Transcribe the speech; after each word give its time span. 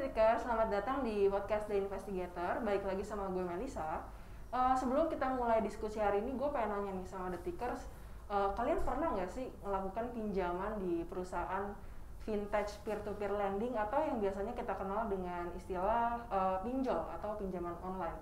Detikers, 0.00 0.48
selamat 0.48 0.72
datang 0.72 1.04
di 1.04 1.28
podcast 1.28 1.68
The 1.68 1.76
Investigator. 1.76 2.64
Baik 2.64 2.88
lagi 2.88 3.04
sama 3.04 3.28
gue 3.36 3.44
Melisa. 3.44 4.00
Uh, 4.48 4.72
sebelum 4.72 5.12
kita 5.12 5.28
mulai 5.36 5.60
diskusi 5.60 6.00
hari 6.00 6.24
ini, 6.24 6.40
gue 6.40 6.48
pengen 6.48 6.72
nanya 6.72 6.96
nih 6.96 7.04
sama 7.04 7.28
Detikers, 7.28 7.84
uh, 8.32 8.48
kalian 8.56 8.80
pernah 8.80 9.12
nggak 9.12 9.28
sih 9.28 9.52
melakukan 9.60 10.08
pinjaman 10.16 10.80
di 10.80 11.04
perusahaan 11.04 11.76
vintage 12.24 12.80
peer-to-peer 12.80 13.28
lending 13.28 13.76
atau 13.76 14.00
yang 14.00 14.16
biasanya 14.24 14.56
kita 14.56 14.72
kenal 14.72 15.04
dengan 15.12 15.52
istilah 15.52 16.16
uh, 16.32 16.64
pinjol 16.64 17.04
atau 17.20 17.36
pinjaman 17.36 17.76
online? 17.84 18.16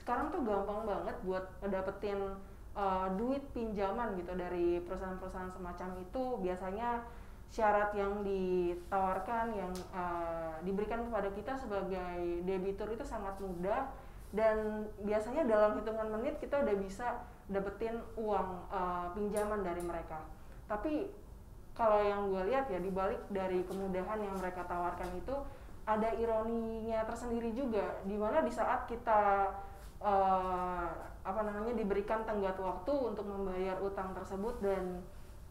Sekarang 0.00 0.32
tuh 0.32 0.40
gampang 0.48 0.88
banget 0.88 1.12
buat 1.28 1.44
ngedapetin 1.60 2.40
uh, 2.72 3.12
duit 3.20 3.44
pinjaman 3.52 4.16
gitu 4.16 4.32
dari 4.32 4.80
perusahaan-perusahaan 4.80 5.52
semacam 5.52 5.92
itu. 6.00 6.40
Biasanya 6.40 7.04
syarat 7.48 7.96
yang 7.96 8.20
ditawarkan 8.20 9.56
yang 9.56 9.72
uh, 9.96 10.60
diberikan 10.60 11.00
kepada 11.08 11.28
kita 11.32 11.52
sebagai 11.56 12.44
debitur 12.44 12.92
itu 12.92 13.04
sangat 13.08 13.40
mudah 13.40 13.88
dan 14.36 14.84
biasanya 15.00 15.48
dalam 15.48 15.80
hitungan 15.80 16.12
menit 16.12 16.36
kita 16.36 16.60
udah 16.60 16.76
bisa 16.76 17.24
dapetin 17.48 17.96
uang 18.20 18.68
uh, 18.68 19.08
pinjaman 19.16 19.64
dari 19.64 19.80
mereka. 19.80 20.20
Tapi 20.68 21.08
kalau 21.72 22.04
yang 22.04 22.28
gue 22.28 22.52
lihat 22.52 22.68
ya 22.68 22.76
dibalik 22.82 23.24
dari 23.32 23.64
kemudahan 23.64 24.20
yang 24.20 24.36
mereka 24.36 24.68
tawarkan 24.68 25.08
itu 25.16 25.32
ada 25.88 26.12
ironinya 26.20 27.00
tersendiri 27.08 27.56
juga, 27.56 27.96
di 28.04 28.20
mana 28.20 28.44
di 28.44 28.52
saat 28.52 28.84
kita 28.84 29.48
uh, 30.04 30.86
apa 31.24 31.40
namanya 31.40 31.72
diberikan 31.72 32.28
tenggat 32.28 32.60
waktu 32.60 32.92
untuk 32.92 33.24
membayar 33.24 33.80
utang 33.80 34.12
tersebut 34.12 34.60
dan 34.60 35.00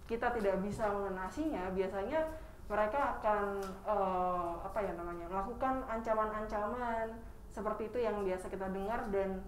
kita 0.07 0.31
tidak 0.34 0.63
bisa 0.63 0.88
melunasinya, 0.88 1.70
biasanya 1.75 2.23
mereka 2.67 3.20
akan 3.20 3.63
uh, 3.88 4.59
apa 4.63 4.80
ya 4.83 4.91
namanya 4.95 5.27
melakukan 5.31 5.88
ancaman-ancaman 5.88 7.16
seperti 7.47 7.88
itu 7.88 8.03
yang 8.03 8.23
biasa 8.27 8.52
kita 8.52 8.67
dengar 8.71 9.08
dan 9.08 9.39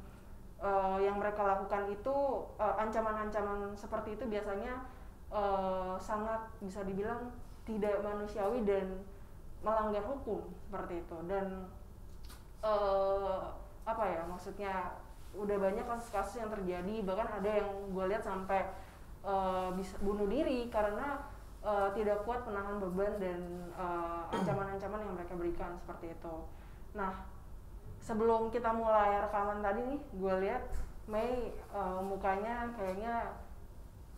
uh, 0.63 0.95
yang 1.03 1.19
mereka 1.19 1.43
lakukan 1.43 1.91
itu 1.91 2.15
ancaman-ancaman 2.59 3.71
uh, 3.71 3.75
seperti 3.75 4.15
itu 4.15 4.23
biasanya 4.27 4.87
uh, 5.31 5.99
sangat 5.99 6.47
bisa 6.63 6.83
dibilang 6.87 7.31
tidak 7.67 8.01
manusiawi 8.01 8.63
dan 8.63 9.03
melanggar 9.59 10.03
hukum 10.07 10.41
seperti 10.63 11.03
itu. 11.03 11.17
Dan 11.27 11.67
uh, 12.63 13.51
apa 13.83 14.03
ya 14.07 14.21
maksudnya 14.27 14.73
udah 15.37 15.57
banyak 15.61 15.85
kasus-kasus 15.85 16.41
yang 16.41 16.49
terjadi 16.49 16.95
bahkan 17.05 17.29
ada 17.29 17.61
yang 17.61 17.69
gue 17.93 18.05
lihat 18.09 18.25
sampai 18.25 18.65
uh, 19.23 19.69
bisa 19.75 19.95
bunuh 19.99 20.27
diri 20.27 20.67
karena 20.71 21.23
uh, 21.63 21.91
tidak 21.95 22.23
kuat 22.23 22.43
menahan 22.47 22.79
beban 22.79 23.13
dan 23.19 23.41
ancaman-ancaman 24.31 24.99
uh, 24.99 25.05
yang 25.05 25.13
mereka 25.15 25.33
berikan 25.35 25.71
seperti 25.83 26.15
itu. 26.15 26.35
Nah, 26.95 27.27
sebelum 28.03 28.49
kita 28.49 28.71
mulai 28.71 29.19
rekaman 29.23 29.59
tadi 29.63 29.81
nih, 29.95 30.01
gue 30.15 30.35
lihat 30.47 30.63
Mei 31.09 31.49
uh, 31.73 32.01
mukanya 32.05 32.69
kayaknya 32.77 33.33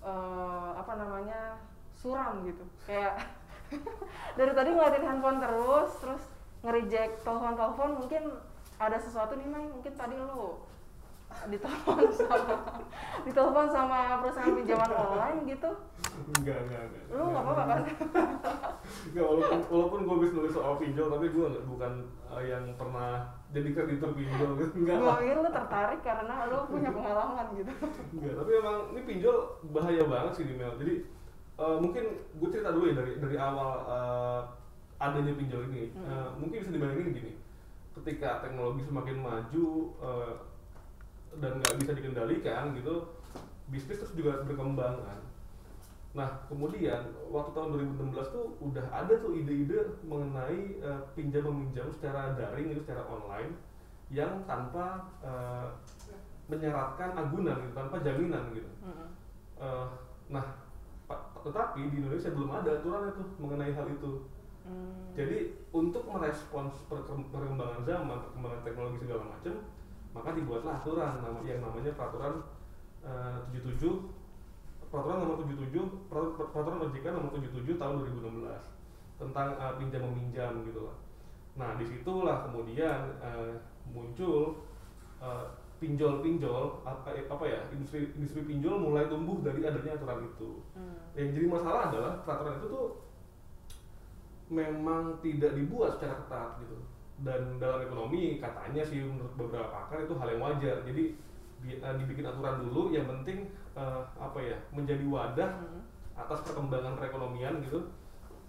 uh, 0.03 0.75
apa 0.75 0.93
namanya 0.99 1.55
suram 1.95 2.43
gitu, 2.43 2.67
kayak 2.83 3.23
dari 4.37 4.51
tadi 4.51 4.69
ngeliatin 4.75 5.07
handphone 5.07 5.39
terus, 5.39 5.91
terus 6.03 6.23
nge-reject 6.61 7.23
telepon-telepon 7.23 7.89
mungkin 7.95 8.23
ada 8.75 8.97
sesuatu 8.99 9.39
nih 9.39 9.47
Mei, 9.47 9.71
mungkin 9.71 9.93
tadi 9.95 10.19
lo 10.19 10.67
ditelepon 11.49 12.05
sama 12.13 12.53
ditelepon 13.25 13.67
sama 13.71 14.21
perusahaan 14.21 14.53
pinjaman 14.53 14.91
online 14.93 15.39
gitu. 15.49 15.69
Enggak 16.37 16.57
enggak 16.67 16.81
enggak. 16.85 17.03
Lu 17.09 17.23
nggak 17.33 17.43
apa-apa 17.43 17.63
kan 17.65 17.79
enggak 19.09 19.25
walaupun 19.25 19.59
walaupun 19.71 19.99
gue 20.05 20.17
bisa 20.21 20.33
nulis 20.37 20.53
soal 20.53 20.73
pinjol 20.77 21.07
tapi 21.09 21.27
gue 21.33 21.47
bukan 21.65 21.93
uh, 22.29 22.43
yang 22.43 22.63
pernah 22.77 23.25
jadi 23.51 23.69
kreditur 23.73 24.11
pinjol 24.13 24.49
gitu 24.61 24.75
enggak. 24.85 24.97
Gue 25.01 25.15
pikir 25.25 25.37
lu 25.41 25.49
tertarik 25.49 26.01
karena 26.05 26.35
lu 26.51 26.57
punya 26.69 26.89
pengalaman 26.93 27.47
gitu. 27.57 27.71
Enggak 28.17 28.33
tapi 28.37 28.51
emang 28.61 28.77
ini 28.93 29.01
pinjol 29.07 29.35
bahaya 29.73 30.03
banget 30.05 30.31
sih 30.37 30.45
di 30.45 30.53
Mel. 30.59 30.73
Jadi 30.77 30.93
uh, 31.57 31.77
mungkin 31.81 32.05
gue 32.37 32.49
cerita 32.53 32.69
dulu 32.69 32.85
ya 32.91 32.95
dari 33.01 33.17
dari 33.17 33.37
awal 33.41 33.69
uh, 33.89 34.41
adanya 35.01 35.33
pinjol 35.33 35.65
ini. 35.73 35.89
Hmm. 35.97 36.05
uh, 36.05 36.29
mungkin 36.37 36.61
bisa 36.61 36.71
dibayangin 36.73 37.17
gini. 37.17 37.33
Ketika 37.91 38.39
teknologi 38.39 38.87
semakin 38.87 39.17
maju 39.19 39.67
uh, 39.99 40.33
dan 41.41 41.57
nggak 41.57 41.75
bisa 41.81 41.91
dikendalikan 41.97 42.77
gitu 42.77 43.09
bisnis 43.67 43.97
terus 43.99 44.13
juga 44.13 44.45
berkembang 44.45 45.01
kan. 45.01 45.19
Nah 46.11 46.29
kemudian 46.45 47.11
waktu 47.31 47.51
tahun 47.55 47.97
2016 47.97 48.35
tuh 48.35 48.45
udah 48.61 48.85
ada 48.93 49.13
tuh 49.17 49.33
ide-ide 49.33 49.97
mengenai 50.05 50.77
uh, 50.85 51.01
pinjam 51.17 51.47
meminjam 51.49 51.87
secara 51.89 52.37
daring 52.37 52.71
itu 52.71 52.83
secara 52.85 53.07
online 53.09 53.57
yang 54.11 54.43
tanpa 54.43 55.07
uh, 55.23 55.71
menyaratkan 56.51 57.15
agunan 57.15 57.57
gitu 57.63 57.73
tanpa 57.73 57.95
jaminan 58.03 58.43
gitu. 58.53 58.69
Uh, 59.57 59.87
nah 60.27 60.45
tetapi 61.41 61.89
di 61.89 62.05
Indonesia 62.05 62.29
belum 62.31 62.51
ada 62.53 62.69
aturan 62.79 63.11
itu 63.11 63.23
mengenai 63.41 63.73
hal 63.73 63.89
itu. 63.89 64.29
Mm. 64.61 65.17
jadi 65.17 65.57
untuk 65.73 66.05
merespons 66.05 66.85
perkembangan 66.85 67.81
zaman 67.81 68.21
perkembangan 68.29 68.61
teknologi 68.61 68.97
segala 69.01 69.33
macam 69.33 69.57
maka 70.11 70.35
dibuatlah 70.35 70.83
aturan 70.83 71.23
yang 71.47 71.63
namanya 71.63 71.91
peraturan 71.95 72.43
uh, 73.03 73.39
77 73.55 73.87
peraturan 74.91 75.23
nomor 75.23 75.39
77 75.47 76.11
peraturan 76.51 76.83
OJK 76.83 77.05
nomor 77.15 77.31
77 77.31 77.79
tahun 77.79 77.95
2016 78.11 79.23
tentang 79.23 79.47
uh, 79.55 79.73
pinjam 79.79 80.01
meminjam 80.03 80.51
gitu 80.67 80.91
lah. 80.91 80.97
Nah 81.55 81.69
di 81.79 81.85
situlah 81.87 82.51
kemudian 82.51 83.15
uh, 83.23 83.55
muncul 83.87 84.67
uh, 85.23 85.47
pinjol-pinjol 85.79 86.85
apa 86.85 87.17
apa 87.25 87.45
ya 87.47 87.59
industri 87.73 88.11
industri 88.13 88.45
pinjol 88.45 88.77
mulai 88.83 89.07
tumbuh 89.07 89.39
dari 89.39 89.63
adanya 89.63 89.95
aturan 89.95 90.27
itu. 90.27 90.59
Hmm. 90.75 90.99
Yang 91.15 91.39
jadi 91.39 91.47
masalah 91.47 91.81
adalah 91.87 92.13
peraturan 92.27 92.59
itu 92.59 92.67
tuh 92.67 92.87
memang 94.51 95.15
tidak 95.23 95.55
dibuat 95.55 95.95
secara 95.95 96.19
ketat 96.19 96.49
gitu 96.67 96.90
dan 97.21 97.61
dalam 97.61 97.85
ekonomi 97.85 98.41
katanya 98.41 98.81
sih 98.81 99.05
menurut 99.05 99.33
beberapa 99.37 99.69
pakar 99.69 100.05
itu 100.05 100.13
hal 100.17 100.27
yang 100.33 100.41
wajar 100.41 100.81
jadi 100.81 101.03
uh, 101.85 101.95
dibikin 102.01 102.25
aturan 102.25 102.65
dulu 102.65 102.89
yang 102.89 103.05
penting 103.05 103.53
uh, 103.77 104.01
apa 104.17 104.39
ya 104.41 104.57
menjadi 104.73 105.05
wadah 105.05 105.51
hmm. 105.61 105.81
atas 106.17 106.41
perkembangan 106.49 106.97
perekonomian 106.97 107.61
gitu 107.61 107.93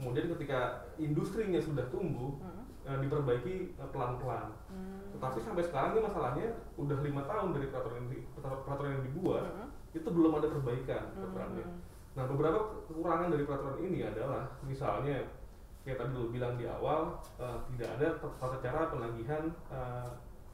kemudian 0.00 0.32
ketika 0.37 0.88
industrinya 0.97 1.61
sudah 1.61 1.84
tumbuh 1.93 2.41
hmm. 2.41 2.65
uh, 2.88 2.99
diperbaiki 3.05 3.77
pelan-pelan 3.93 4.56
hmm. 4.72 5.21
tetapi 5.21 5.38
sampai 5.44 5.62
sekarang 5.69 5.91
ini 5.93 6.03
masalahnya 6.09 6.47
udah 6.81 6.99
lima 7.05 7.22
tahun 7.28 7.53
dari 7.53 7.66
peraturan 7.69 7.97
yang 8.00 8.09
peraturan 8.41 8.93
yang 8.97 9.05
dibuat 9.05 9.44
hmm. 9.53 9.69
itu 9.93 10.09
belum 10.09 10.32
ada 10.41 10.49
perbaikan 10.49 11.03
peraturannya 11.12 11.66
hmm. 11.69 11.78
nah 12.16 12.25
beberapa 12.25 12.59
kekurangan 12.88 13.28
dari 13.28 13.44
peraturan 13.44 13.78
ini 13.84 14.00
adalah 14.09 14.49
misalnya 14.65 15.42
kayak 15.82 15.98
tadi 15.98 16.12
lu 16.15 16.31
bilang 16.31 16.54
di 16.54 16.65
awal 16.66 17.19
uh, 17.43 17.59
tidak 17.75 17.88
ada 17.98 18.06
tata 18.38 18.56
cara 18.62 18.87
penagihan 18.87 19.43
uh, 19.66 20.09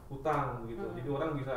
utang 0.08 0.64
gitu 0.64 0.80
hmm. 0.80 0.96
jadi 0.96 1.08
orang 1.12 1.30
bisa 1.36 1.54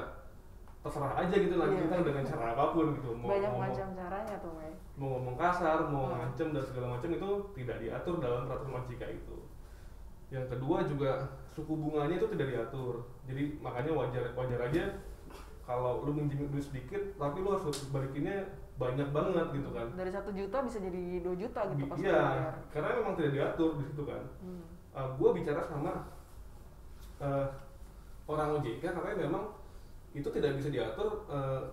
terserah 0.82 1.14
aja 1.14 1.36
gitu 1.38 1.56
lagi 1.56 1.78
yeah. 1.78 1.88
utang 1.88 2.02
dengan 2.04 2.24
cara 2.26 2.46
apa 2.52 2.66
pun 2.74 2.86
gitu 3.00 3.10
mau 3.16 3.30
banyak 3.32 3.52
ngomong, 3.54 3.64
macam 3.70 3.88
caranya 3.96 4.36
tuh 4.42 4.54
May. 4.58 4.74
mau 5.00 5.08
ngomong 5.16 5.36
kasar 5.40 5.78
mau 5.88 6.04
hmm. 6.10 6.14
ngancem 6.20 6.48
dan 6.52 6.64
segala 6.68 6.88
macam 6.98 7.10
itu 7.16 7.30
tidak 7.56 7.78
diatur 7.80 8.16
dalam 8.20 8.42
peraturan 8.50 8.76
OJK 8.84 9.04
itu 9.14 9.38
yang 10.32 10.46
kedua 10.48 10.78
juga 10.88 11.12
suku 11.52 11.74
bunganya 11.76 12.16
itu 12.20 12.28
tidak 12.36 12.48
diatur 12.56 12.94
jadi 13.28 13.44
makanya 13.60 13.92
wajar 13.96 14.24
wajar 14.36 14.60
aja 14.68 14.84
kalau 15.72 16.04
lu 16.04 16.12
minjem 16.12 16.52
duit 16.52 16.68
sedikit 16.68 17.00
tapi 17.16 17.40
lu 17.40 17.56
harus 17.56 17.88
balikinnya 17.96 18.44
banyak 18.76 19.08
banget 19.16 19.48
gitu 19.56 19.70
kan. 19.72 19.88
Dari 19.96 20.12
satu 20.12 20.30
juta 20.36 20.58
bisa 20.68 20.78
jadi 20.84 21.02
dua 21.24 21.36
juta 21.40 21.62
gitu 21.72 21.84
pas 21.88 21.98
iya 22.02 22.24
karena 22.76 22.90
memang 23.00 23.14
tidak 23.16 23.32
diatur 23.40 23.80
di 23.80 23.84
situ 23.88 24.04
kan. 24.04 24.24
Hmm. 24.44 24.64
uh, 24.92 25.00
eh, 25.00 25.10
gue 25.16 25.30
bicara 25.40 25.62
sama 25.64 26.12
uh, 27.24 27.48
orang 28.28 28.60
OJK 28.60 28.84
katanya 28.84 29.18
memang 29.32 29.44
itu 30.12 30.28
tidak 30.28 30.60
bisa 30.60 30.68
diatur 30.68 31.24
uh, 31.32 31.72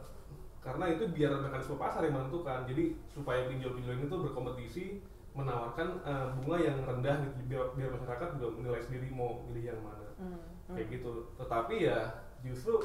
karena 0.62 0.94
itu 0.94 1.10
biar 1.10 1.32
mekanisme 1.42 1.74
pasar 1.74 2.06
yang 2.06 2.14
menentukan. 2.22 2.68
Jadi 2.70 2.94
supaya 3.10 3.50
pinjol-pinjol 3.50 3.98
itu 3.98 4.16
berkompetisi 4.30 4.84
menawarkan 5.34 6.02
uh, 6.06 6.34
bunga 6.38 6.58
yang 6.62 6.78
rendah 6.82 7.22
gitu 7.26 7.50
biar, 7.50 7.66
biar 7.74 7.90
masyarakat 7.94 8.28
juga 8.38 8.46
menilai 8.58 8.82
sendiri 8.82 9.10
mau 9.10 9.42
milih 9.50 9.74
yang 9.74 9.80
mana. 9.82 10.06
Hmm. 10.18 10.38
kayak 10.70 10.86
gitu. 11.00 11.34
Tetapi 11.34 11.74
ya 11.88 11.98
justru 12.44 12.78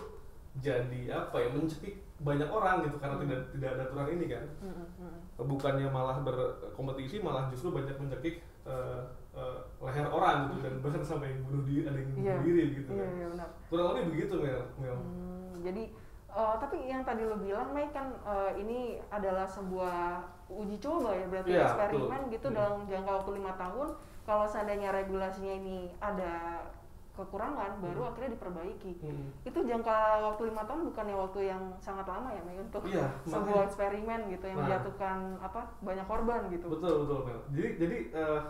jadi 0.62 1.02
apa 1.10 1.38
ya 1.42 1.50
mencekik 1.50 2.06
banyak 2.22 2.46
orang 2.46 2.86
gitu 2.86 2.98
karena 3.02 3.16
hmm. 3.18 3.24
tidak 3.26 3.40
tidak 3.58 3.70
ada 3.74 3.84
aturan 3.90 4.08
ini 4.14 4.26
kan 4.30 4.46
hmm, 4.62 4.86
hmm. 5.02 5.46
bukannya 5.50 5.88
malah 5.90 6.18
berkompetisi 6.22 7.18
malah 7.26 7.50
justru 7.50 7.74
banyak 7.74 7.98
mencekik 7.98 8.46
uh, 8.70 9.02
uh, 9.34 9.58
leher 9.82 10.06
orang 10.08 10.54
gitu 10.54 10.70
dan 10.70 10.74
bahkan 10.86 11.02
sampai 11.02 11.34
bunuh 11.42 11.66
diri 11.66 11.90
ada 11.90 11.98
yang 11.98 12.12
bunuh 12.14 12.30
yeah. 12.30 12.42
diri 12.46 12.64
gitu 12.78 12.90
yeah, 12.94 13.02
kan 13.02 13.12
yeah, 13.18 13.30
benar. 13.34 13.50
kurang 13.68 13.88
lebih 13.98 14.06
begitu 14.14 14.34
Mel, 14.38 14.64
Mel. 14.78 14.98
Hmm, 15.02 15.54
jadi 15.66 15.84
uh, 16.30 16.56
tapi 16.62 16.78
yang 16.86 17.02
tadi 17.02 17.24
lo 17.26 17.38
bilang 17.42 17.74
Mei 17.74 17.90
kan 17.90 18.14
uh, 18.22 18.54
ini 18.54 19.02
adalah 19.10 19.50
sebuah 19.50 20.22
uji 20.54 20.78
coba 20.78 21.18
ya 21.18 21.26
berarti 21.26 21.50
yeah, 21.50 21.66
eksperimen 21.66 22.22
betul. 22.30 22.34
gitu 22.38 22.48
yeah. 22.54 22.58
dalam 22.62 22.76
jangka 22.86 23.12
waktu 23.22 23.32
lima 23.42 23.54
tahun 23.58 23.90
kalau 24.24 24.46
seandainya 24.48 24.90
regulasinya 24.94 25.54
ini 25.60 25.92
ada 26.00 26.64
kekurangan 27.13 27.77
baru 27.77 28.01
Hmm. 28.01 28.10
akhirnya 28.10 28.31
diperbaiki 28.33 28.92
Hmm. 29.00 29.30
itu 29.42 29.60
jangka 29.62 29.98
waktu 30.24 30.42
lima 30.50 30.63
tahun 30.65 30.81
bukannya 30.89 31.15
waktu 31.15 31.39
yang 31.45 31.63
sangat 31.77 32.06
lama 32.06 32.30
ya 32.30 32.42
Mei 32.42 32.57
untuk 32.57 32.81
Iya, 32.83 33.06
sebuah 33.24 33.45
makanya. 33.54 33.68
eksperimen 33.69 34.19
gitu 34.31 34.45
yang 34.48 34.57
Nah. 34.57 34.63
menjatuhkan 34.65 35.18
apa 35.38 35.62
banyak 35.80 36.06
korban 36.06 36.42
gitu 36.50 36.65
Betul 36.68 36.94
betul 37.06 37.19
Mel. 37.24 37.39
Jadi 37.54 37.69
jadi 37.77 37.98
eh, 38.12 38.42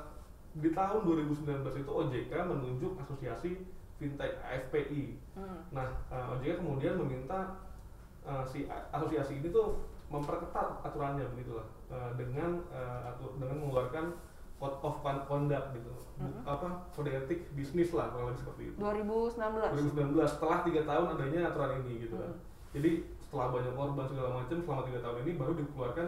di 0.53 0.69
tahun 0.71 1.01
2019 1.03 1.75
itu 1.75 1.91
OJK 1.91 2.31
menunjuk 2.45 2.93
asosiasi 2.97 3.51
fintech 3.99 4.39
AFPI. 4.39 5.03
Hmm. 5.35 5.59
Nah 5.69 5.87
eh, 6.07 6.31
OJK 6.31 6.57
kemudian 6.57 6.95
meminta 6.95 7.59
eh, 8.23 8.43
si 8.45 8.63
asosiasi 8.89 9.43
ini 9.43 9.51
tuh 9.51 9.83
memperketat 10.07 10.79
aturannya 10.81 11.27
begitulah 11.29 11.67
Eh, 11.85 12.11
dengan 12.17 12.57
eh, 12.73 12.99
atur 13.05 13.37
dengan 13.37 13.59
mengeluarkan 13.59 14.17
code 14.63 14.79
of 14.79 14.95
con- 14.97 15.25
conduct 15.27 15.75
gitu 15.75 15.91
Mhm. 16.13 16.45
apa 16.45 16.67
kode 16.89 17.11
etik 17.11 17.51
bisnis 17.51 17.91
lah 17.91 18.07
kurang 18.07 18.31
lebih 18.31 18.39
seperti 18.39 18.61
itu. 18.69 18.75
2019 18.79 19.33
2019 19.91 20.23
setelah 20.29 20.63
tiga 20.63 20.81
tahun 20.83 21.07
adanya 21.11 21.51
aturan 21.51 21.83
ini 21.83 21.93
gitu 21.99 22.15
kan. 22.15 22.31
Hmm. 22.31 22.39
Jadi 22.71 22.89
setelah 23.19 23.51
banyak 23.51 23.73
korban 23.73 24.05
segala 24.05 24.29
macam 24.31 24.57
selama 24.57 24.81
tiga 24.85 24.99
tahun 25.01 25.17
ini 25.19 25.31
baru 25.35 25.53
dikeluarkan 25.53 26.07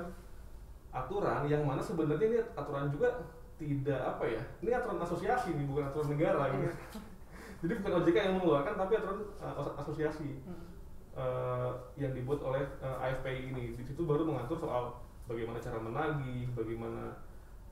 aturan 0.92 1.42
yang 1.46 1.62
mana 1.62 1.82
sebenarnya 1.82 2.26
ini 2.26 2.40
aturan 2.56 2.88
juga 2.88 3.10
tidak 3.56 4.00
apa 4.00 4.24
ya 4.26 4.42
ini 4.62 4.72
aturan 4.72 4.96
asosiasi 4.98 5.52
nih 5.52 5.66
bukan 5.66 5.84
aturan 5.86 6.08
negara 6.10 6.44
gitu. 6.50 6.64
Iya. 6.64 6.74
Jadi 7.66 7.72
bukan 7.76 7.94
OJK 7.98 8.18
yang 8.22 8.36
mengeluarkan 8.38 8.74
tapi 8.78 8.94
aturan 8.94 9.20
uh, 9.38 9.56
as- 9.58 9.76
asosiasi 9.78 10.30
uh, 11.14 11.72
yang 11.96 12.14
dibuat 12.14 12.40
oleh 12.40 12.62
uh, 12.80 13.02
AFPI 13.02 13.52
ini. 13.52 13.74
Di 13.74 13.84
situ 13.84 14.06
baru 14.06 14.24
mengatur 14.24 14.56
soal 14.56 14.94
bagaimana 15.26 15.58
cara 15.58 15.82
menagih, 15.82 16.46
bagaimana 16.54 17.18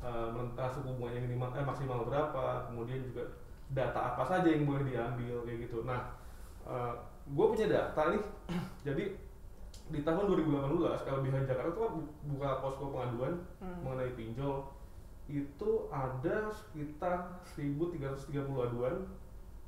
uh, 0.03 0.29
uh, 0.35 0.69
suku 0.69 0.89
bunga 0.94 1.15
yang 1.15 1.25
minimal, 1.25 1.50
eh, 1.55 1.63
maksimal 1.63 2.03
berapa, 2.05 2.67
kemudian 2.67 3.01
juga 3.01 3.23
data 3.71 4.13
apa 4.13 4.23
saja 4.23 4.45
yang 4.45 4.67
boleh 4.67 4.83
diambil 4.85 5.41
kayak 5.47 5.65
gitu. 5.65 5.81
Nah, 5.81 6.13
gue 7.25 7.45
punya 7.47 7.65
data 7.65 8.11
nih. 8.11 8.23
Jadi 8.88 9.03
di 9.83 10.00
tahun 10.00 10.27
2018 10.29 10.79
LBH 11.07 11.35
Jakarta 11.44 11.69
itu 11.69 11.79
kan 11.81 11.91
bu- 11.91 12.11
buka 12.29 12.50
posko 12.61 12.85
pengaduan 12.91 13.33
Hmm. 13.59 13.79
mengenai 13.83 14.15
pinjol 14.15 14.63
itu 15.27 15.69
ada 15.88 16.51
sekitar 16.51 17.39
1330 17.55 18.59
aduan 18.59 19.07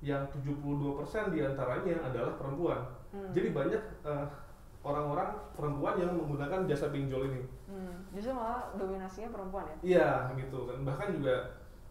yang 0.04 0.28
72% 0.30 1.32
di 1.32 1.40
antaranya 1.42 1.96
adalah 2.04 2.36
perempuan. 2.36 2.80
Hmm. 3.12 3.32
Jadi 3.32 3.50
banyak 3.52 3.82
eh, 4.04 4.26
orang-orang 4.86 5.30
perempuan 5.58 5.98
yang 5.98 6.14
menggunakan 6.14 6.70
jasa 6.70 6.94
pinjol 6.94 7.26
ini. 7.34 7.42
Hmm. 7.66 8.06
justru 8.14 8.32
malah 8.32 8.72
dominasinya 8.78 9.34
perempuan 9.34 9.66
ya 9.68 9.76
Iya 9.82 10.10
gitu 10.38 10.70
kan. 10.70 10.78
Bahkan 10.86 11.08
juga 11.20 11.36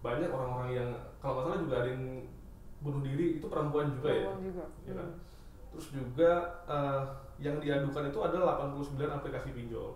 banyak 0.00 0.30
orang-orang 0.30 0.70
yang 0.72 0.88
kalau 1.18 1.42
nggak 1.42 1.44
salah 1.50 1.60
juga 1.60 1.74
ada 1.82 1.88
yang 1.90 2.04
bunuh 2.80 3.02
diri 3.02 3.26
itu 3.42 3.46
perempuan 3.50 3.90
juga 3.98 4.08
ya. 4.08 4.30
perempuan 4.30 4.40
juga 4.46 4.64
Ya 4.86 4.92
kan? 4.94 5.08
Hmm. 5.10 5.18
Terus 5.74 5.86
juga 5.90 6.30
eh, 6.70 7.02
yang 7.42 7.56
diadukan 7.58 8.04
itu 8.08 8.18
ada 8.22 8.36
89 8.62 8.94
aplikasi 9.10 9.50
pinjol. 9.50 9.90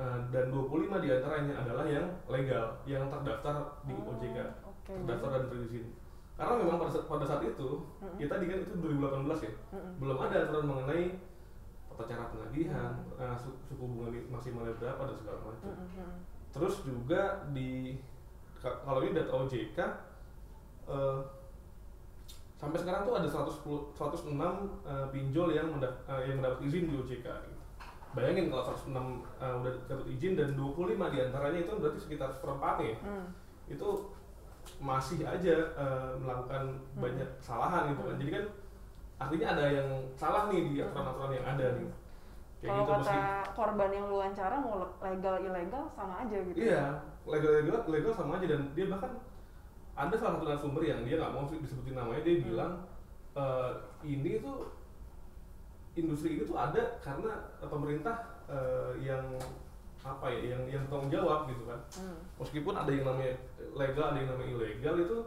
Eh, 0.00 0.18
dan 0.32 0.48
25 0.48 1.04
di 1.04 1.08
antaranya 1.12 1.54
adalah 1.60 1.84
yang 1.84 2.08
legal, 2.26 2.64
yang 2.88 3.04
terdaftar 3.12 3.54
di 3.84 3.92
Oh, 3.92 4.16
OJK, 4.16 4.38
oke 4.64 4.92
terdaftar 5.04 5.28
dan 5.36 5.44
berizin. 5.52 5.84
Karena 6.32 6.54
memang 6.64 6.80
pada 6.80 6.90
saat, 6.90 7.04
pada 7.06 7.24
saat 7.28 7.42
itu, 7.44 7.68
Mm-mm. 8.00 8.16
kita 8.16 8.34
di 8.40 8.46
kan 8.48 8.58
itu 8.64 8.72
2018 8.80 9.46
ya, 9.46 9.52
Mm-mm. 9.76 9.92
belum 10.00 10.16
ada 10.18 10.36
aturan 10.42 10.64
mengenai 10.64 11.04
tata 12.02 12.10
cara 12.10 12.24
penagihan, 12.28 12.90
eh, 13.14 13.36
su- 13.36 13.58
suku 13.62 13.82
bunga 13.82 14.10
maksimalnya 14.28 14.74
berapa 14.76 15.02
dan 15.04 15.16
segala 15.16 15.38
macam. 15.40 15.70
Mm-mm. 15.70 16.12
Terus 16.50 16.74
juga 16.82 17.22
di 17.48 17.96
ka- 18.58 18.82
kalau 18.82 19.00
ini 19.00 19.14
data 19.14 19.32
OJK 19.32 19.78
eh, 20.84 21.18
sampai 22.54 22.78
sekarang 22.78 23.02
tuh 23.02 23.14
ada 23.16 23.26
110 23.26 23.90
106 23.92 24.38
eh, 24.84 25.06
pinjol 25.10 25.48
yang 25.50 25.68
mendapat 25.68 25.98
yang 26.24 26.38
mendapat 26.38 26.58
izin 26.62 26.86
di 26.86 26.94
OJK. 26.96 27.26
gitu. 27.26 27.58
Bayangin 28.12 28.50
kalau 28.50 28.64
106 28.66 28.92
eh, 29.40 29.54
udah 29.56 29.72
dapat 29.86 30.06
izin 30.08 30.32
dan 30.34 30.48
25 30.52 30.84
di 31.08 31.18
antaranya 31.20 31.58
itu 31.60 31.72
berarti 31.74 31.98
sekitar 32.00 32.28
seperempatnya 32.30 32.86
ya. 32.88 32.98
Hmm. 33.02 33.26
itu 33.64 33.88
masih 34.78 35.22
aja 35.24 35.54
eh, 35.74 36.10
melakukan 36.18 36.76
Hmm. 36.92 37.00
banyak 37.00 37.28
kesalahan 37.38 37.90
gitu 37.90 38.02
kan. 38.02 38.12
Hmm. 38.12 38.20
Jadi 38.20 38.30
kan 38.30 38.44
artinya 39.22 39.46
ada 39.52 39.64
yang 39.68 39.88
salah 40.12 40.48
nih 40.48 40.60
di 40.66 40.78
aturan-aturan 40.78 41.32
yang 41.32 41.46
ada 41.46 41.66
nih. 41.76 41.88
Kalau 42.62 42.74
gitu 42.78 42.92
kata 42.94 42.98
meski 43.02 43.18
korban 43.52 43.90
yang 43.90 44.04
lu 44.06 44.14
wawancara 44.16 44.56
mau 44.58 44.74
legal 44.98 45.34
ilegal 45.40 45.84
sama 45.90 46.14
aja 46.22 46.36
gitu 46.46 46.56
Iya, 46.56 46.84
legal 47.26 47.50
legal 47.58 47.78
legal 47.90 48.12
sama 48.14 48.38
aja 48.38 48.46
dan 48.54 48.70
dia 48.72 48.86
bahkan 48.86 49.12
ada 49.92 50.14
salah 50.14 50.38
satu 50.38 50.46
narasumber 50.46 50.82
yang 50.82 51.02
dia 51.02 51.18
nggak 51.18 51.32
mau 51.32 51.42
disebutin 51.44 51.94
namanya 51.94 52.22
dia 52.22 52.34
Hmm. 52.38 52.46
bilang 52.46 52.72
"Eh, 53.34 53.70
ini 54.06 54.38
tuh 54.38 54.70
industri 55.94 56.38
ini 56.38 56.44
tuh 56.46 56.56
ada 56.56 56.96
karena 56.98 57.32
eh, 57.58 57.68
pemerintah 57.68 58.16
eh, 58.48 58.92
yang 59.02 59.24
apa 60.02 60.26
ya 60.26 60.54
yang 60.56 60.62
yang 60.66 60.82
bertanggung 60.86 61.12
jawab 61.12 61.46
gitu 61.46 61.62
kan 61.66 61.80
Hmm. 61.94 62.18
meskipun 62.38 62.74
ada 62.74 62.90
yang 62.90 63.04
namanya 63.04 63.34
legal 63.74 64.04
ada 64.06 64.18
yang 64.18 64.30
namanya 64.30 64.50
ilegal 64.56 64.94
itu 64.98 65.18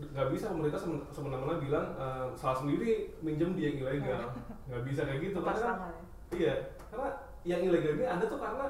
nggak 0.00 0.28
bisa 0.30 0.48
pemerintah 0.48 0.78
semen- 0.78 1.06
semena-mena 1.08 1.58
bilang 1.58 1.86
eh, 1.94 2.26
salah 2.32 2.56
sendiri 2.56 2.90
minjem 3.18 3.52
dia 3.52 3.68
yang 3.68 3.78
ilegal 3.82 4.30
nggak 4.66 4.82
bisa 4.84 5.00
kayak 5.02 5.20
gitu 5.20 5.36
lepas 5.38 5.56
karena 5.56 5.66
kan 5.66 5.76
tangan 5.76 5.92
ya 5.92 6.06
Iya, 6.28 6.54
karena 6.88 7.08
yang 7.42 7.60
ilegal 7.64 7.92
ini 7.94 8.04
ada 8.04 8.24
tuh 8.24 8.36
karena 8.36 8.66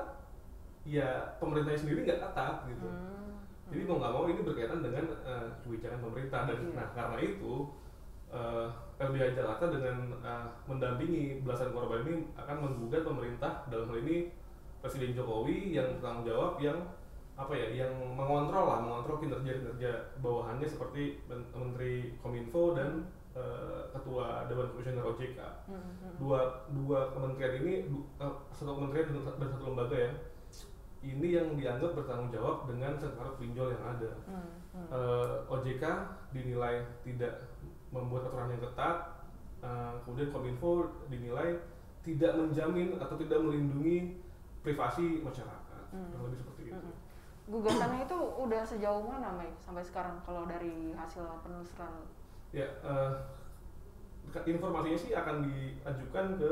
ya 0.84 1.08
pemerintahnya 1.36 1.74
sendiri 1.76 2.00
nggak 2.02 2.20
ketat 2.22 2.56
gitu. 2.66 2.86
Hmm. 2.86 3.34
Jadi 3.68 3.82
mau 3.84 3.98
nggak 3.98 4.12
mau 4.14 4.24
ini 4.24 4.40
berkaitan 4.40 4.80
dengan 4.80 5.04
eh, 5.20 5.46
kebijakan 5.60 6.00
pemerintah 6.00 6.40
dan 6.46 6.58
Iya. 6.58 6.72
nah 6.72 6.88
karena 6.94 7.16
itu 7.18 7.52
eh, 8.30 8.66
LBH 8.98 9.24
Jakarta 9.34 9.64
dengan 9.68 9.96
eh, 10.18 10.46
mendampingi 10.64 11.42
belasan 11.42 11.74
korban 11.74 12.06
ini 12.06 12.14
akan 12.34 12.56
menggugat 12.58 13.02
pemerintah 13.02 13.66
dalam 13.66 13.90
hal 13.90 13.98
ini 14.00 14.30
Presiden 14.78 15.10
Jokowi 15.12 15.74
yang 15.74 15.98
bertanggung 15.98 16.24
jawab 16.24 16.52
yang 16.58 16.78
apa 17.38 17.54
ya 17.54 17.86
yang 17.86 17.94
mengontrol 18.12 18.66
lah 18.66 18.78
mengontrol 18.82 19.22
kinerja 19.22 19.52
kinerja 19.54 19.90
bawahannya 20.18 20.66
seperti 20.66 21.22
Men- 21.24 21.46
Menteri 21.54 22.18
Kominfo 22.18 22.74
dan 22.74 23.06
eh, 23.32 23.82
Ketua 23.88 24.42
Dewan 24.44 24.66
Komisioner 24.68 25.06
OJK 25.06 25.38
Hmm, 25.64 25.78
hmm. 25.78 26.14
dua 26.18 26.40
dua 26.68 27.14
kementerian 27.14 27.62
ini 27.62 27.86
du- 27.86 28.10
eh, 28.18 28.34
satu 28.50 28.74
kementerian 28.74 29.14
dan, 29.14 29.38
dan 29.38 29.48
satu 29.48 29.64
lembaga 29.66 29.96
ya 29.96 30.12
ini 30.98 31.28
yang 31.30 31.54
dianggap 31.54 31.94
bertanggung 31.94 32.34
jawab 32.34 32.66
dengan 32.66 32.98
sengkarut 32.98 33.38
pinjol 33.38 33.70
yang 33.70 33.84
ada 33.86 34.10
Hmm, 34.26 34.50
hmm. 34.74 34.86
Eh, 34.90 35.26
OJK 35.46 35.84
dinilai 36.28 36.74
tidak 37.00 37.46
membuat 37.88 38.26
aturan 38.26 38.50
yang 38.50 38.62
ketat 38.64 38.96
eh, 39.60 39.92
kemudian 40.02 40.28
Kominfo 40.28 40.70
dinilai 41.06 41.54
tidak 42.00 42.34
menjamin 42.34 42.98
atau 42.98 43.14
tidak 43.14 43.38
melindungi 43.38 44.18
privasi 44.60 45.22
masyarakat 45.22 45.54
Hmm. 45.88 46.04
kurang 46.10 46.24
lebih 46.28 46.40
seperti 46.42 46.62
itu 46.68 46.76
Mm-mm. 46.84 47.07
Gugatannya 47.48 48.04
itu 48.04 48.18
udah 48.36 48.60
sejauh 48.62 49.00
mana, 49.02 49.32
Mei, 49.32 49.48
sampai 49.56 49.80
sekarang 49.80 50.20
kalau 50.20 50.44
dari 50.44 50.92
hasil 50.92 51.24
penelusuran? 51.40 51.92
ya 52.48 52.64
ke- 54.26 54.44
informasinya 54.46 54.96
sih 54.96 55.12
akan 55.12 55.40
diajukan 55.42 56.26
ke 56.36 56.50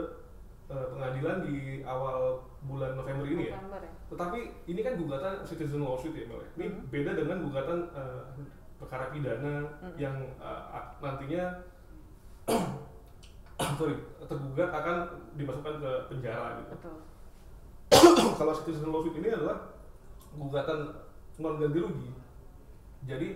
eh, 0.67 0.87
pengadilan 0.91 1.41
di 1.41 1.57
awal 1.83 2.37
bulan 2.63 2.93
November 2.95 3.25
ini 3.25 3.49
ya 3.49 3.57
November 3.57 3.81
ya? 3.81 3.93
Tetapi 4.09 4.39
ini 4.67 4.81
kan 4.83 4.97
gugatan 4.97 5.35
citizen 5.43 5.81
lawsuit 5.81 6.13
ya, 6.13 6.25
Mel. 6.27 6.37
ya. 6.39 6.49
Ini 6.55 6.67
Mhm. 6.67 6.81
beda 6.91 7.11
dengan 7.15 7.37
gugatan 7.43 7.79
eh, 7.93 8.21
perkara 8.77 9.09
pidana 9.09 9.55
Mhm. 9.79 9.95
yang 9.97 10.17
eh, 10.37 10.63
a- 10.71 10.91
nantinya 10.99 11.45
sorry 13.79 13.97
tergugat 14.23 14.71
akan 14.71 14.97
dimasukkan 15.35 15.75
ke 15.79 15.91
penjara 16.09 16.49
gitu. 16.59 16.71
Betul. 16.75 16.97
Kalau 18.41 18.53
citizen 18.55 18.91
lawsuit 18.91 19.17
ini 19.17 19.29
adalah 19.31 19.76
gugatan 20.37 20.79
non 21.37 21.57
ganti 21.57 21.79
rugi. 21.81 22.11
Jadi 23.05 23.29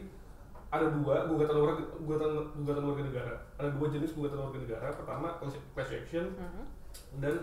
ada 0.71 0.87
dua 0.95 1.27
gugatan 1.27 1.57
warga 1.59 1.83
gugatan 1.99 2.31
gugatan 2.57 2.83
warga 2.87 3.03
negara. 3.03 3.35
Ada 3.59 3.69
dua 3.75 3.87
jenis 3.91 4.15
gugatan 4.15 4.39
warga 4.39 4.59
negara. 4.61 4.89
Pertama 4.95 5.27
class, 5.75 5.91
action 5.91 6.31
Mhm. 6.37 6.65
dan 7.19 7.35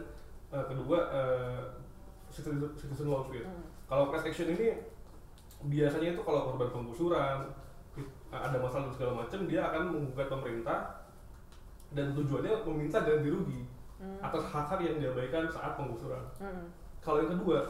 eh, 0.48 0.66
kedua 0.66 1.00
eh, 1.12 1.62
citizen, 2.32 2.64
citizen 2.76 3.08
lawsuit. 3.08 3.44
Hmm. 3.44 3.68
Kalau 3.86 4.08
class 4.08 4.24
action 4.24 4.48
ini 4.48 4.80
biasanya 5.68 6.14
itu 6.14 6.22
kalau 6.22 6.54
korban 6.54 6.70
penggusuran 6.72 7.50
ada 8.28 8.58
masalah 8.60 8.88
dan 8.88 8.94
segala 8.94 9.14
macam 9.24 9.40
dia 9.48 9.62
akan 9.64 9.82
menggugat 9.90 10.28
pemerintah 10.28 10.80
dan 11.90 12.12
tujuannya 12.12 12.64
meminta 12.68 13.00
ganti 13.02 13.32
rugi 13.32 13.62
Hmm. 13.98 14.22
atas 14.22 14.46
hak-hak 14.46 14.78
yang 14.86 15.02
diabaikan 15.02 15.50
saat 15.50 15.74
penggusuran. 15.74 16.22
Hmm. 16.38 16.70
Kalau 17.02 17.26
yang 17.26 17.34
kedua 17.34 17.66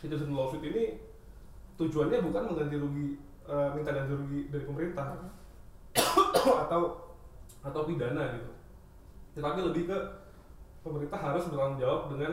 citizen 0.00 0.32
lawsuit 0.32 0.64
ini 0.64 0.96
tujuannya 1.76 2.18
bukan 2.22 2.42
mengganti 2.48 2.76
rugi 2.76 3.06
eh, 3.44 3.68
minta 3.72 3.90
ganti 3.90 4.12
rugi 4.12 4.40
dari 4.48 4.64
pemerintah 4.64 5.06
Hmm. 5.10 5.28
atau 6.64 6.80
atau 7.60 7.80
pidana 7.84 8.32
gitu. 8.32 8.50
Tetapi 9.32 9.58
lebih 9.62 9.84
ke 9.86 9.98
pemerintah 10.80 11.18
harus 11.18 11.44
bertanggung 11.44 11.78
jawab 11.78 12.08
dengan 12.08 12.32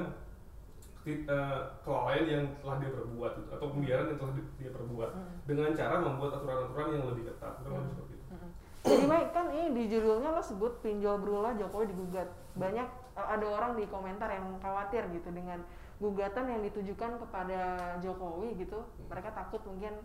eh, 1.06 1.24
kelalaian 1.82 2.26
yang 2.28 2.44
telah 2.60 2.76
dia 2.78 2.92
perbuat 2.92 3.32
gitu, 3.34 3.50
atau 3.50 3.68
pembiaran 3.72 4.06
yang 4.08 4.20
telah 4.20 4.34
di- 4.36 4.52
dia 4.58 4.72
perbuat 4.72 5.10
Hmm. 5.10 5.36
dengan 5.44 5.70
cara 5.72 5.96
membuat 5.98 6.32
aturan-aturan 6.36 6.88
yang 6.94 7.06
lebih 7.08 7.24
ketat 7.26 7.54
kurang 7.62 7.80
Hmm. 7.82 7.90
seperti 7.90 8.14
itu. 8.14 8.26
Mm-mm. 8.28 8.52
jadi 8.84 9.04
Mike 9.08 9.32
kan 9.32 9.46
ini 9.50 9.68
di 9.72 9.84
judulnya 9.88 10.30
lo 10.32 10.40
sebut 10.40 10.74
pinjol 10.80 11.16
berulah 11.18 11.56
Jokowi 11.56 11.88
digugat 11.88 12.28
banyak 12.54 12.88
uh, 13.16 13.28
ada 13.30 13.46
orang 13.48 13.72
di 13.74 13.88
komentar 13.88 14.28
yang 14.28 14.52
khawatir 14.58 15.08
gitu 15.10 15.32
dengan 15.32 15.64
gugatan 15.98 16.46
yang 16.46 16.62
ditujukan 16.62 17.18
kepada 17.18 17.60
Jokowi 18.02 18.54
gitu 18.62 18.86
mereka 19.10 19.34
takut 19.34 19.62
mungkin 19.66 19.98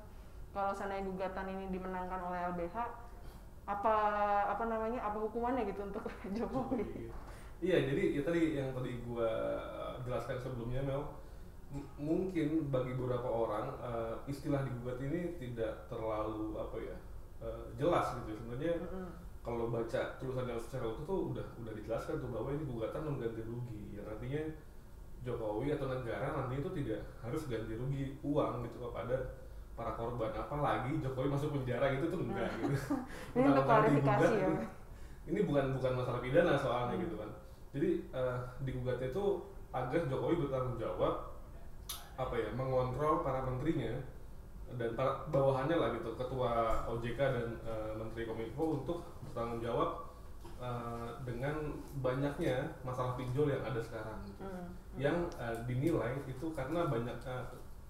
kalau 0.52 0.72
seandainya 0.72 1.08
gugatan 1.08 1.46
ini 1.52 1.64
dimenangkan 1.72 2.20
oleh 2.28 2.40
LBH 2.56 2.76
apa 3.62 3.96
apa 4.50 4.64
namanya 4.66 5.00
apa 5.04 5.20
hukumannya 5.20 5.68
gitu 5.68 5.84
untuk 5.86 6.04
Jokowi 6.36 7.12
Iya, 7.62 7.78
jadi 7.94 8.18
ya 8.18 8.22
tadi 8.26 8.58
yang 8.58 8.74
tadi 8.74 8.98
gua 9.06 9.30
uh, 9.70 9.94
jelaskan 10.02 10.34
sebelumnya 10.34 10.82
Mel, 10.82 11.06
mungkin 11.94 12.66
bagi 12.74 12.90
beberapa 12.98 13.30
orang 13.30 13.78
uh, 13.78 14.18
istilah 14.26 14.66
digugat 14.66 14.98
ini 14.98 15.38
tidak 15.38 15.86
terlalu 15.86 16.58
apa 16.58 16.76
ya 16.82 16.96
uh, 17.38 17.70
jelas 17.78 18.18
gitu. 18.18 18.34
Sebenarnya 18.34 18.82
Mm-mm. 18.82 19.06
kalau 19.46 19.70
baca 19.70 20.18
tulisannya 20.18 20.58
secara 20.58 20.90
utuh 20.90 21.06
tuh 21.06 21.20
udah 21.30 21.46
udah 21.62 21.72
dijelaskan 21.78 22.18
tuh 22.18 22.30
bahwa 22.34 22.50
ini 22.50 22.66
gugatan 22.66 23.02
mengganti 23.06 23.42
rugi, 23.46 23.82
yang 23.94 24.10
artinya 24.10 24.42
Jokowi 25.22 25.70
atau 25.72 25.86
negara 25.86 26.34
nanti 26.34 26.58
itu 26.58 26.70
tidak 26.74 27.00
harus 27.22 27.46
ganti 27.46 27.74
rugi 27.74 28.18
uang 28.22 28.66
gitu 28.66 28.76
kepada 28.82 29.16
para 29.72 29.94
korban 29.94 30.34
apalagi 30.34 30.98
Jokowi 30.98 31.28
masuk 31.30 31.54
penjara 31.56 31.94
gitu 31.94 32.10
tuh 32.10 32.20
enggak 32.22 32.50
gitu 32.60 32.76
Ini 33.38 33.46
untuk 33.48 33.64
klarifikasi 33.64 34.34
ya. 34.36 34.48
ini 35.30 35.46
bukan 35.46 35.78
bukan 35.78 35.92
masalah 35.94 36.18
pidana 36.18 36.58
soalnya 36.58 36.98
Hmm. 36.98 37.04
gitu 37.06 37.14
kan 37.16 37.30
jadi 37.72 37.90
eh, 38.12 38.36
digugatnya 38.62 39.08
itu 39.08 39.24
agar 39.72 40.00
Jokowi 40.04 40.34
bertanggung 40.42 40.76
jawab 40.76 41.14
apa 42.12 42.34
ya 42.36 42.52
mengontrol 42.52 43.24
para 43.24 43.40
menterinya 43.40 43.96
dan 44.76 44.92
para 44.92 45.24
bawahannya 45.28 45.76
lah 45.76 45.88
gitu 45.96 46.12
ketua 46.16 46.52
OJK 46.86 47.16
dan 47.18 47.46
eh, 47.64 47.90
Menteri 47.96 48.28
Kominfo 48.28 48.82
untuk 48.82 48.98
bertanggung 49.24 49.64
jawab 49.64 50.11
eh, 50.62 51.10
dengan 51.22 51.54
banyaknya 51.98 52.56
masalah 52.80 53.18
pinjol 53.18 53.50
yang 53.50 53.62
ada 53.62 53.82
sekarang 53.82 54.18
gitu 54.24 54.42
Mm. 54.42 54.66
yang 54.96 55.16
eh, 55.36 55.56
dinilai 55.66 56.22
itu 56.24 56.46
karena 56.54 56.86
banyak 56.86 57.18
eh, 57.18 57.44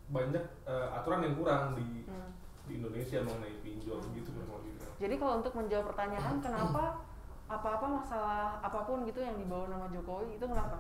banyak 0.09 0.45
eh, 0.65 0.89
aturan 0.93 1.21
yang 1.21 1.37
kurang 1.37 1.77
di 1.77 2.09
Mm. 2.09 2.31
di 2.63 2.73
Indonesia 2.79 3.19
mengenai 3.21 3.59
pinjol 3.61 3.99
gitu 4.15 4.31
memang 4.33 4.63
gitu. 4.63 4.87
Jadi 4.97 5.15
kalau 5.19 5.43
untuk 5.43 5.53
menjawab 5.53 5.93
pertanyaan 5.93 6.39
kenapa 6.39 7.03
apa-apa 7.51 7.87
masalah 8.01 8.63
apa 8.63 8.87
pun 8.87 9.05
gitu 9.05 9.19
yang 9.19 9.37
dibawa 9.37 9.69
nama 9.69 9.87
Jokowi 9.91 10.39
itu 10.39 10.47
kenapa? 10.47 10.79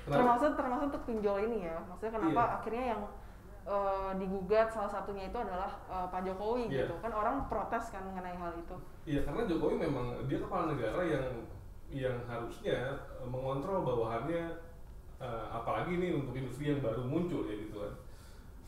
termasuk 0.00 0.56
termasuk 0.56 0.84
untuk 0.90 1.02
pinjol 1.04 1.36
ini 1.44 1.68
ya. 1.68 1.76
Maksudnya 1.84 2.12
kenapa 2.16 2.40
Iya. 2.40 2.54
akhirnya 2.56 2.84
yang 2.96 3.02
eh, 3.66 4.10
digugat 4.16 4.68
salah 4.68 4.88
satunya 4.88 5.28
itu 5.28 5.38
adalah 5.38 5.70
eh, 5.88 6.06
Pak 6.08 6.20
Jokowi 6.24 6.68
Iya. 6.68 6.86
gitu 6.86 6.94
kan 7.00 7.12
orang 7.12 7.44
protes 7.46 7.90
kan 7.90 8.02
mengenai 8.04 8.36
hal 8.36 8.52
itu. 8.56 8.76
Iya 9.04 9.20
karena 9.24 9.42
Jokowi 9.44 9.76
memang 9.80 10.06
dia 10.28 10.38
kepala 10.38 10.72
negara 10.72 11.00
yang 11.02 11.26
yang 11.90 12.16
harusnya 12.24 12.96
eh, 13.18 13.26
mengontrol 13.26 13.82
bawahannya 13.82 14.56
eh, 15.20 15.44
apalagi 15.50 15.96
ini 15.96 16.14
untuk 16.14 16.32
industri 16.34 16.70
yang 16.70 16.80
baru 16.80 17.02
muncul 17.04 17.44
ya 17.44 17.56
gitu 17.58 17.76
kan 17.82 17.94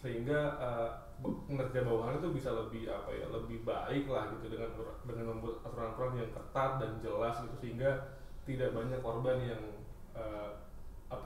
sehingga 0.02 0.38
eh, 0.58 0.88
be- 1.22 1.38
kinerja 1.46 1.86
bawahan 1.86 2.18
itu 2.18 2.28
bisa 2.34 2.50
lebih 2.50 2.90
apa 2.90 3.14
ya 3.14 3.26
lebih 3.30 3.62
baik 3.62 4.10
lah 4.10 4.26
gitu 4.34 4.50
dengan 4.50 4.70
dengan 5.06 5.36
membuat 5.36 5.62
aturan-aturan 5.62 6.18
yang 6.18 6.30
ketat 6.34 6.70
dan 6.82 6.90
jelas 6.98 7.38
gitu 7.46 7.56
sehingga 7.62 7.90
tidak 8.42 8.74
banyak 8.74 8.98
korban 8.98 9.38
yang 9.38 9.62
ap- 10.18 10.58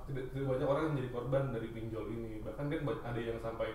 tidak, 0.06 0.24
tidak 0.30 0.46
banyak 0.48 0.66
orang 0.66 0.82
yang 0.82 0.92
menjadi 0.92 1.10
korban 1.12 1.42
dari 1.50 1.68
pinjol 1.68 2.04
ini 2.08 2.30
bahkan 2.40 2.64
kan 2.66 2.80
ada 3.04 3.20
yang 3.20 3.38
sampai 3.38 3.68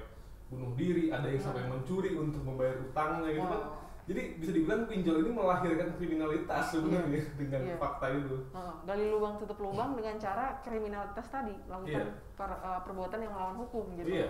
bunuh 0.47 0.71
diri 0.75 1.07
ada 1.07 1.25
yang 1.25 1.39
sampai 1.39 1.63
mencuri 1.63 2.11
untuk 2.13 2.43
membayar 2.43 2.75
utangnya 2.77 3.29
gitu 3.31 3.47
kan 3.47 3.63
jadi 4.01 4.21
bisa 4.35 4.51
dibilang 4.51 4.89
pinjol 4.89 5.21
ini 5.21 5.29
melahirkan 5.31 5.93
kriminalitas 5.95 6.63
sebenarnya 6.69 7.21
dengan 7.39 7.61
Iya. 7.63 7.75
fakta 7.77 8.05
itu 8.11 8.37
gali 8.83 9.05
lubang 9.07 9.37
tutup 9.37 9.57
lubang 9.57 9.93
dengan 9.93 10.15
cara 10.17 10.59
kriminalitas 10.59 11.25
tadi 11.25 11.55
lakukan 11.65 12.03
Iya. 12.09 12.35
per- 12.35 12.59
eh, 12.59 12.79
perbuatan 12.81 13.19
yang 13.19 13.31
melawan 13.31 13.57
hukum 13.61 13.85
gitu. 13.95 14.09
iya 14.09 14.29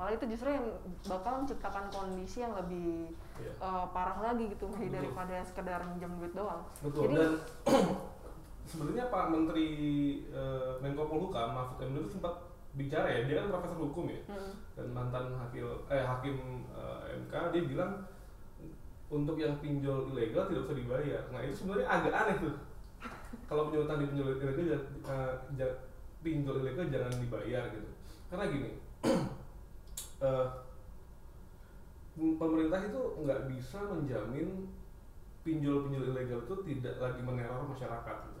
Malah 0.00 0.16
itu 0.16 0.24
justru 0.32 0.48
yang 0.48 0.64
bakal 1.04 1.44
menciptakan 1.44 1.92
kondisi 1.92 2.40
yang 2.40 2.56
lebih 2.56 3.12
iya 3.36 3.52
eh, 3.52 3.84
parah 3.92 4.16
lagi 4.22 4.48
gitu 4.48 4.64
Betul. 4.70 4.88
daripada 4.88 5.36
sekedar 5.44 5.80
minjam 5.84 6.16
duit 6.16 6.32
doang. 6.32 6.64
betul 6.80 7.02
Jadi- 7.04 7.16
dan 7.18 7.32
sebenarnya 8.66 9.08
Pak 9.08 9.30
Menteri 9.30 9.68
eh, 10.30 10.72
Menko 10.80 11.06
Polhukam 11.06 11.54
Mahfud 11.56 11.80
MD 11.80 11.96
itu 12.00 12.10
sempat 12.18 12.34
bicara 12.70 13.10
ya 13.10 13.26
dia 13.26 13.42
kan 13.42 13.50
profesor 13.50 13.78
hukum 13.82 14.06
ya 14.06 14.20
Mm-mm. 14.30 14.54
dan 14.78 14.86
mantan 14.94 15.34
hakim 15.34 15.66
eh 15.90 16.04
hakim 16.06 16.36
eh, 16.70 17.00
MK 17.26 17.34
dia 17.50 17.62
bilang 17.66 17.92
untuk 19.10 19.34
yang 19.34 19.58
pinjol 19.58 20.14
ilegal 20.14 20.46
tidak 20.46 20.70
usah 20.70 20.76
dibayar 20.78 21.22
nah 21.34 21.42
itu 21.42 21.54
sebenarnya 21.56 21.88
agak 21.90 22.14
aneh 22.14 22.36
tuh 22.38 22.54
kalau 23.50 23.66
punya 23.70 23.82
utang 23.82 23.98
di 23.98 24.06
pinjol 24.14 24.38
ilegal 24.38 24.64
jangan- 24.70 24.90
eh, 25.10 25.32
ja- 25.58 25.78
pinjol 26.22 26.56
ilegal 26.62 26.86
jangan 26.86 27.12
dibayar 27.18 27.64
gitu 27.74 27.90
karena 28.30 28.44
gini 28.46 28.70
eh, 30.26 30.46
pemerintah 32.14 32.80
itu 32.84 33.00
nggak 33.24 33.40
bisa 33.48 33.78
menjamin 33.82 34.68
pinjol-pinjol 35.40 36.12
ilegal 36.12 36.40
itu 36.44 36.54
tidak 36.68 36.94
lagi 37.00 37.20
meneror 37.24 37.64
masyarakat 37.64 38.16
gitu. 38.28 38.39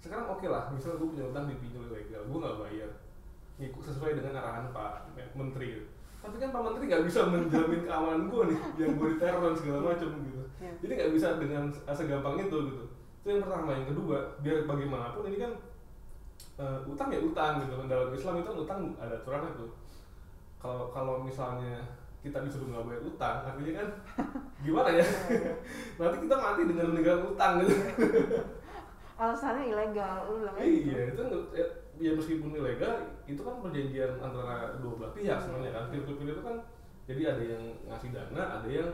Sekarang 0.00 0.26
oke 0.30 0.46
lah, 0.46 0.70
misalnya 0.70 1.02
gue 1.02 1.08
punya 1.12 1.24
utang 1.26 1.44
di 1.50 1.56
pinjol 1.58 1.90
ilegal, 1.90 2.22
gue 2.28 2.38
nggak 2.38 2.58
bayar, 2.62 2.90
ngikut 3.58 3.82
sesuai 3.82 4.12
dengan 4.18 4.38
arahan 4.38 4.66
Pak 4.70 5.16
Menteri. 5.34 5.80
gitu. 5.80 5.88
Tapi 6.22 6.36
kan 6.42 6.50
Pak 6.50 6.62
Menteri 6.62 6.84
nggak 6.90 7.04
bisa 7.06 7.20
menjamin 7.30 7.82
keamanan 7.86 8.22
gue 8.30 8.42
nih, 8.50 8.58
yang 8.80 8.92
gue 8.98 9.08
diteror 9.16 9.40
dan 9.46 9.54
segala 9.56 9.78
macam 9.94 10.08
gitu. 10.22 10.42
Iya. 10.56 10.72
Jadi 10.82 10.92
nggak 10.96 11.12
bisa 11.12 11.28
dengan 11.38 11.64
segampang 11.92 12.36
itu 12.40 12.56
gitu. 12.72 12.84
Itu 13.22 13.26
yang 13.30 13.42
pertama, 13.42 13.70
yang 13.74 13.86
kedua, 13.90 14.18
biar 14.40 14.56
bagaimanapun 14.64 15.22
ini 15.28 15.38
kan 15.42 15.52
eh, 16.56 16.78
utang 16.86 17.08
ya 17.10 17.20
utang 17.20 17.52
gitu. 17.62 17.74
Dalam 17.84 18.08
Islam 18.14 18.34
itu 18.40 18.46
kan 18.46 18.56
utang 18.56 18.80
ada 18.96 19.14
aturannya 19.18 19.52
tuh. 19.58 19.70
Kalau 20.56 20.88
kalau 20.90 21.22
misalnya 21.22 21.84
kita 22.24 22.42
disuruh 22.42 22.74
nggak 22.74 22.86
bayar 22.90 23.02
utang, 23.06 23.36
artinya 23.46 23.72
kan 23.82 23.88
gimana 24.66 24.90
ya? 24.90 25.06
Nanti 26.00 26.16
kita 26.26 26.36
mati 26.38 26.62
dengan 26.66 26.86
meninggal 26.90 27.18
utang 27.34 27.62
gitu. 27.62 27.74
Alasannya 29.16 29.72
ilegal, 29.72 30.28
lu 30.28 30.44
bilang 30.44 30.56
iya, 30.60 31.08
itu 31.08 31.22
nggak- 31.24 31.48
ya, 31.56 31.66
ya 31.96 32.10
meskipun 32.12 32.52
ilegal, 32.52 33.16
itu 33.24 33.40
kan 33.40 33.64
perjanjian 33.64 34.20
antara 34.20 34.76
dua 34.76 34.92
belah 35.00 35.12
pihak 35.16 35.38
sebenarnya 35.40 35.72
kan. 35.72 35.84
Peer-to-peer 35.88 36.36
itu 36.36 36.42
kan 36.44 36.56
jadi 37.08 37.22
ada 37.32 37.42
yang 37.42 37.64
ngasih 37.88 38.10
dana, 38.12 38.42
ada 38.60 38.68
yang 38.68 38.90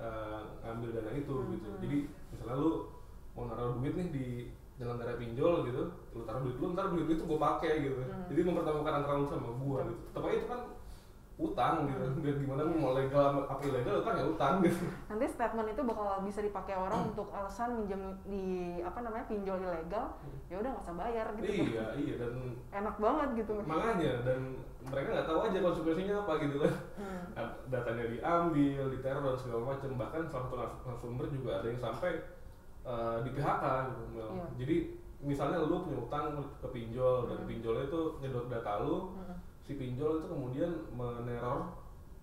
eh, 0.00 0.40
ngambil 0.64 0.88
dana 0.96 1.10
itu 1.12 1.34
gitu. 1.52 1.68
Hmm. 1.68 1.80
Jadi 1.84 1.98
misalnya 2.32 2.56
lu 2.56 2.72
mau 3.36 3.44
naruh 3.52 3.76
duit 3.76 3.92
nih 3.96 4.08
di 4.12 4.26
penyelenggara 4.76 5.16
pinjol 5.20 5.68
gitu, 5.68 5.82
lu 6.16 6.20
taruh 6.24 6.40
duit 6.44 6.56
lu, 6.56 6.66
ntar 6.72 6.92
duit 6.92 7.08
itu 7.08 7.24
gue 7.24 7.38
pakai 7.40 7.72
gitu. 7.84 8.00
Hmm. 8.00 8.28
Jadi 8.32 8.40
mempertemukan 8.44 8.94
antara 9.04 9.20
lu 9.20 9.28
sama 9.28 9.50
gua 9.60 9.88
gitu. 9.88 10.02
Tapi 10.16 10.26
itu 10.40 10.46
kan 10.48 10.60
utang 11.36 11.84
gitu. 11.84 12.00
Hmm. 12.00 12.16
Biar 12.24 12.36
gimana 12.36 12.64
mau 12.64 12.96
legal 12.96 13.44
apa 13.44 13.60
ilegal 13.60 14.00
utang 14.00 14.14
ya 14.16 14.24
utang 14.24 14.54
gitu. 14.60 14.88
Nanti 15.06 15.24
statement 15.26 15.68
itu 15.68 15.82
bakal 15.84 16.24
bisa 16.24 16.40
dipakai 16.40 16.74
orang 16.74 17.12
untuk 17.12 17.28
alasan 17.28 17.76
minjem 17.76 18.00
di 18.24 18.44
apa 18.80 19.04
namanya 19.04 19.28
pinjol 19.28 19.60
ilegal, 19.60 20.16
ya 20.48 20.56
udah 20.56 20.70
nggak 20.72 20.84
usah 20.84 20.96
bayar 20.96 21.26
gitu. 21.36 21.52
iya, 21.68 21.86
iya 21.94 22.14
dan 22.16 22.32
Enak 22.72 22.96
banget 22.96 23.28
gitu. 23.36 23.52
makanya 23.62 24.12
dan 24.24 24.40
mereka 24.86 25.08
nggak 25.12 25.28
tahu 25.28 25.38
aja 25.42 25.58
konsekuensinya 25.60 26.14
apa 26.24 26.32
gitu 26.40 26.56
kan. 26.58 26.72
Hmm. 26.96 27.22
Nah, 27.36 27.46
datanya 27.68 28.04
diambil, 28.06 28.82
diteror 28.88 29.22
dan 29.24 29.36
segala 29.36 29.62
macam. 29.68 29.90
Bahkan 29.98 30.22
salah 30.26 30.44
satu 30.46 30.56
narasumber 30.56 31.26
juga 31.28 31.60
ada 31.60 31.66
yang 31.68 31.76
sampai 31.76 32.12
eh, 32.86 33.16
di 33.20 33.30
PHK 33.30 33.64
gitu. 33.90 34.02
Iya. 34.14 34.46
Jadi 34.56 34.76
misalnya 35.18 35.58
lu 35.58 35.82
punya 35.82 35.98
utang 35.98 36.24
ke 36.56 36.68
pinjol 36.70 37.26
dan 37.26 37.42
Hmm. 37.42 37.48
pinjolnya 37.50 37.84
itu 37.84 38.00
nyedot 38.22 38.46
data 38.46 38.72
lu, 38.80 39.10
Hmm. 39.12 39.34
Si 39.66 39.74
pinjol 39.74 40.22
itu 40.22 40.26
kemudian 40.26 40.70
meneror 40.90 41.74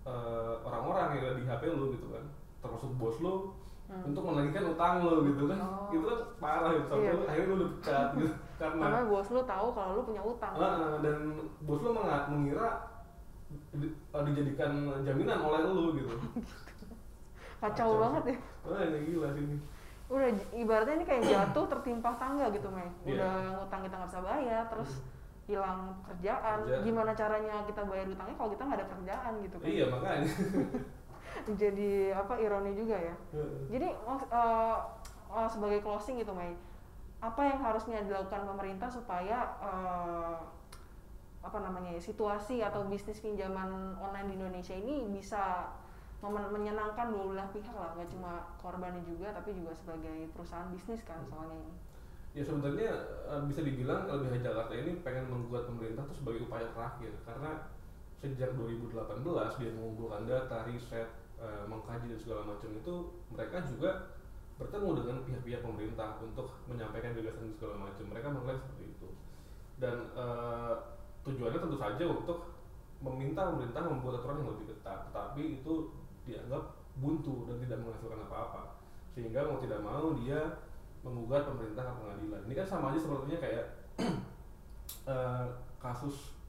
eh, 0.03 0.53
orang-orang 0.62 1.15
yang 1.15 1.21
ada 1.21 1.35
di 1.35 1.43
HP 1.43 1.63
lu 1.69 1.95
gitu 1.95 2.07
kan, 2.09 2.23
termasuk 2.59 2.91
bos 2.95 3.19
lu 3.19 3.35
Hmm. 3.83 4.00
untuk 4.09 4.23
menagihkan 4.23 4.71
utang 4.71 5.03
lu 5.03 5.27
gitu 5.27 5.43
kan. 5.45 5.59
Oh. 5.59 5.91
Itu 5.91 6.07
kan 6.07 6.19
parah 6.39 6.71
gitu. 6.71 6.88
Sampai 6.88 7.03
Iya. 7.03 7.12
lu- 7.13 7.27
akhirnya 7.27 7.51
lu 7.51 7.57
dipecat 7.67 8.07
gitu 8.15 8.33
karena 8.63 8.79
Karena 8.79 9.00
bos 9.05 9.27
lu 9.27 9.41
tahu 9.43 9.67
kalau 9.69 9.91
lu 9.93 10.01
punya 10.03 10.23
utang. 10.23 10.53
Ah, 10.55 10.95
dan 11.00 11.17
bos 11.62 11.79
lu 11.79 11.89
menga- 11.91 12.27
mengira 12.27 12.67
di- 13.71 13.91
eh, 13.93 14.23
dijadikan 14.23 14.71
jaminan 15.03 15.39
oleh 15.39 15.62
lu 15.67 15.85
gitu. 15.95 16.15
Kacau 17.59 17.85
Kacau 17.85 17.89
banget 18.01 18.23
ya. 18.25 18.38
Wah, 18.65 18.81
ini 18.81 18.97
gila 19.05 19.27
sih 19.31 19.43
ini. 19.45 19.57
Udah 20.07 20.27
ibaratnya 20.53 20.93
ini 21.00 21.05
kayak 21.05 21.23
jatuh 21.25 21.65
tertimpa 21.69 22.12
tangga 22.15 22.45
gitu, 22.51 22.67
Mei. 22.67 22.88
Iya. 23.03 23.19
Udah 23.19 23.31
ngutang 23.55 23.81
kita 23.83 23.95
nggak 24.00 24.09
bisa 24.12 24.21
bayar, 24.21 24.63
terus 24.67 24.91
hilang 25.43 25.91
pekerjaan. 26.03 26.63
Kerjaan. 26.63 26.83
Gimana 26.88 27.12
caranya 27.12 27.55
kita 27.67 27.81
bayar 27.83 28.07
utangnya 28.07 28.35
kalau 28.39 28.50
kita 28.55 28.63
nggak 28.63 28.79
ada 28.79 28.88
kerjaan 28.88 29.33
gitu 29.43 29.55
kan? 29.59 29.67
Iya 29.67 29.85
makanya. 29.91 30.31
Jadi 31.62 31.91
apa 32.13 32.33
ironi 32.39 32.71
juga 32.77 32.95
ya. 32.95 33.15
Jadi 33.67 33.88
eh, 33.91 34.77
eh, 35.33 35.47
sebagai 35.50 35.79
closing 35.83 36.21
gitu, 36.21 36.31
Mei. 36.31 36.55
Apa 37.23 37.41
yang 37.47 37.59
harusnya 37.63 38.03
dilakukan 38.03 38.47
pemerintah 38.47 38.88
supaya 38.88 39.51
eh, 39.59 40.38
apa 41.43 41.59
namanya 41.59 42.00
ya, 42.00 42.01
situasi 42.01 42.63
atau 42.63 42.88
bisnis 42.88 43.19
pinjaman 43.19 44.00
online 44.00 44.31
di 44.31 44.35
Indonesia 44.39 44.75
ini 44.79 45.03
bisa 45.12 45.67
menyenangkan 46.31 47.12
dua 47.12 47.35
belah 47.35 47.50
pihak 47.51 47.75
lah 47.75 47.91
nggak 48.00 48.07
cuma 48.07 48.47
korbannya 48.55 49.03
juga 49.03 49.35
tapi 49.35 49.51
juga 49.51 49.75
sebagai 49.75 50.31
perusahaan 50.31 50.71
bisnis 50.71 51.03
kan 51.03 51.19
soalnya 51.27 51.59
ini 51.59 51.75
ya 52.34 52.42
sebenarnya 52.42 52.90
eh, 53.30 53.42
bisa 53.46 53.62
dibilang 53.62 54.10
LBH 54.10 54.42
Jakarta 54.42 54.74
ini 54.74 54.98
pengen 55.06 55.30
membuat 55.30 55.70
pemerintah 55.70 56.04
tuh 56.10 56.18
sebagai 56.18 56.50
upaya 56.50 56.66
terakhir 56.74 57.13
karena 57.25 57.70
sejak 58.18 58.56
2018 58.56 59.60
dia 59.60 59.72
mengumpulkan 59.75 60.25
data, 60.25 60.66
riset, 60.66 61.10
eh, 61.38 61.63
mengkaji 61.70 62.10
dan 62.10 62.20
segala 62.20 62.42
macam 62.56 62.70
itu 62.74 62.94
mereka 63.30 63.58
juga 63.70 64.16
bertemu 64.58 64.90
dengan 65.02 65.18
pihak-pihak 65.25 65.62
pemerintah 65.66 66.22
untuk 66.22 66.62
menyampaikan 66.70 67.18
gagasan 67.18 67.52
segala 67.58 67.90
macam. 67.90 68.06
Mereka 68.06 68.28
menilai 68.32 68.58
seperti 68.62 68.84
itu. 68.96 69.10
Dan 69.82 69.96
eh, 70.13 70.74
tujuannya 71.25 71.60
tentu 71.60 71.78
saja 71.78 72.06
untuk 72.08 72.40
meminta 73.04 73.52
pemerintah 73.52 73.82
membuat 73.84 74.24
aturan 74.24 74.40
yang 74.40 74.52
lebih 74.56 74.68
ketat, 74.72 75.12
tetapi 75.12 75.42
itu 75.60 75.74
dianggap 76.24 76.63
buntu 77.04 77.44
dan 77.52 77.60
tidak 77.60 77.78
menghasilkan 77.84 78.22
apa-apa. 78.30 78.80
Sehingga 79.12 79.44
mau 79.44 79.60
tidak 79.60 79.84
mau 79.84 80.16
dia 80.24 80.40
menggugat 81.03 81.43
pemerintah 81.45 81.83
ke 81.83 81.93
pengadilan. 82.00 82.41
Ini 82.48 82.53
kan 82.55 82.65
sama 82.67 82.86
aja 82.95 83.00
sepertinya 83.00 83.39
kayak 83.43 83.65
eh, 85.13 85.45
kasus 85.77 86.39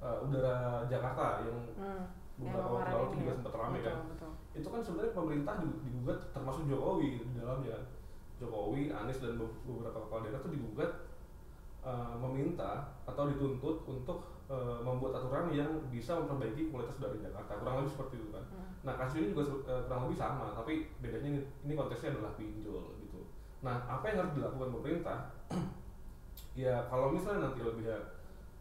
eh, 0.00 0.18
udara 0.24 0.88
Jakarta 0.88 1.44
yang 1.44 1.58
hmm. 1.76 2.04
beberapa 2.40 2.80
waktu 2.80 2.92
lalu 2.96 3.06
itu 3.06 3.16
juga 3.20 3.32
ya. 3.32 3.36
sempat 3.36 3.54
ramai 3.54 3.80
kan. 3.84 3.96
betul. 4.08 4.30
Itu 4.56 4.68
kan 4.72 4.80
sebenarnya 4.80 5.12
pemerintah 5.12 5.54
digugat 5.84 6.18
termasuk 6.32 6.64
Jokowi 6.66 7.20
di 7.20 7.36
dalamnya. 7.36 7.76
Jokowi, 8.40 8.88
Anies 8.88 9.20
dan 9.20 9.36
be- 9.36 9.60
beberapa 9.68 10.00
kepala 10.08 10.24
daerah 10.24 10.40
itu 10.40 10.50
digugat 10.56 10.90
eh, 11.84 12.14
meminta 12.16 12.88
atau 13.04 13.28
dituntut 13.28 13.84
untuk 13.84 14.40
eh, 14.48 14.80
membuat 14.80 15.20
aturan 15.20 15.52
yang 15.52 15.68
bisa 15.92 16.16
memperbaiki 16.16 16.72
kualitas 16.72 16.96
udara 16.96 17.12
di 17.20 17.22
Jakarta. 17.28 17.52
Kurang 17.60 17.84
lebih 17.84 17.92
seperti 17.92 18.14
itu 18.16 18.28
kan. 18.32 18.44
Hmm. 18.48 18.68
Nah 18.80 18.94
kasus 18.96 19.20
ini 19.20 19.36
juga 19.36 19.44
eh, 19.68 19.82
kurang 19.84 20.08
lebih 20.08 20.16
sama, 20.16 20.56
tapi 20.56 20.88
bedanya 21.04 21.36
ini, 21.36 21.40
ini 21.68 21.72
konteksnya 21.76 22.16
adalah 22.16 22.32
pinjol 22.40 22.96
gitu. 23.04 23.09
Nah 23.60 23.76
apa 23.86 24.04
yang 24.08 24.24
harus 24.24 24.34
dilakukan 24.36 24.70
pemerintah? 24.72 25.18
ya 26.58 26.88
kalau 26.88 27.12
misalnya 27.12 27.52
nanti 27.52 27.60
lebih 27.62 27.86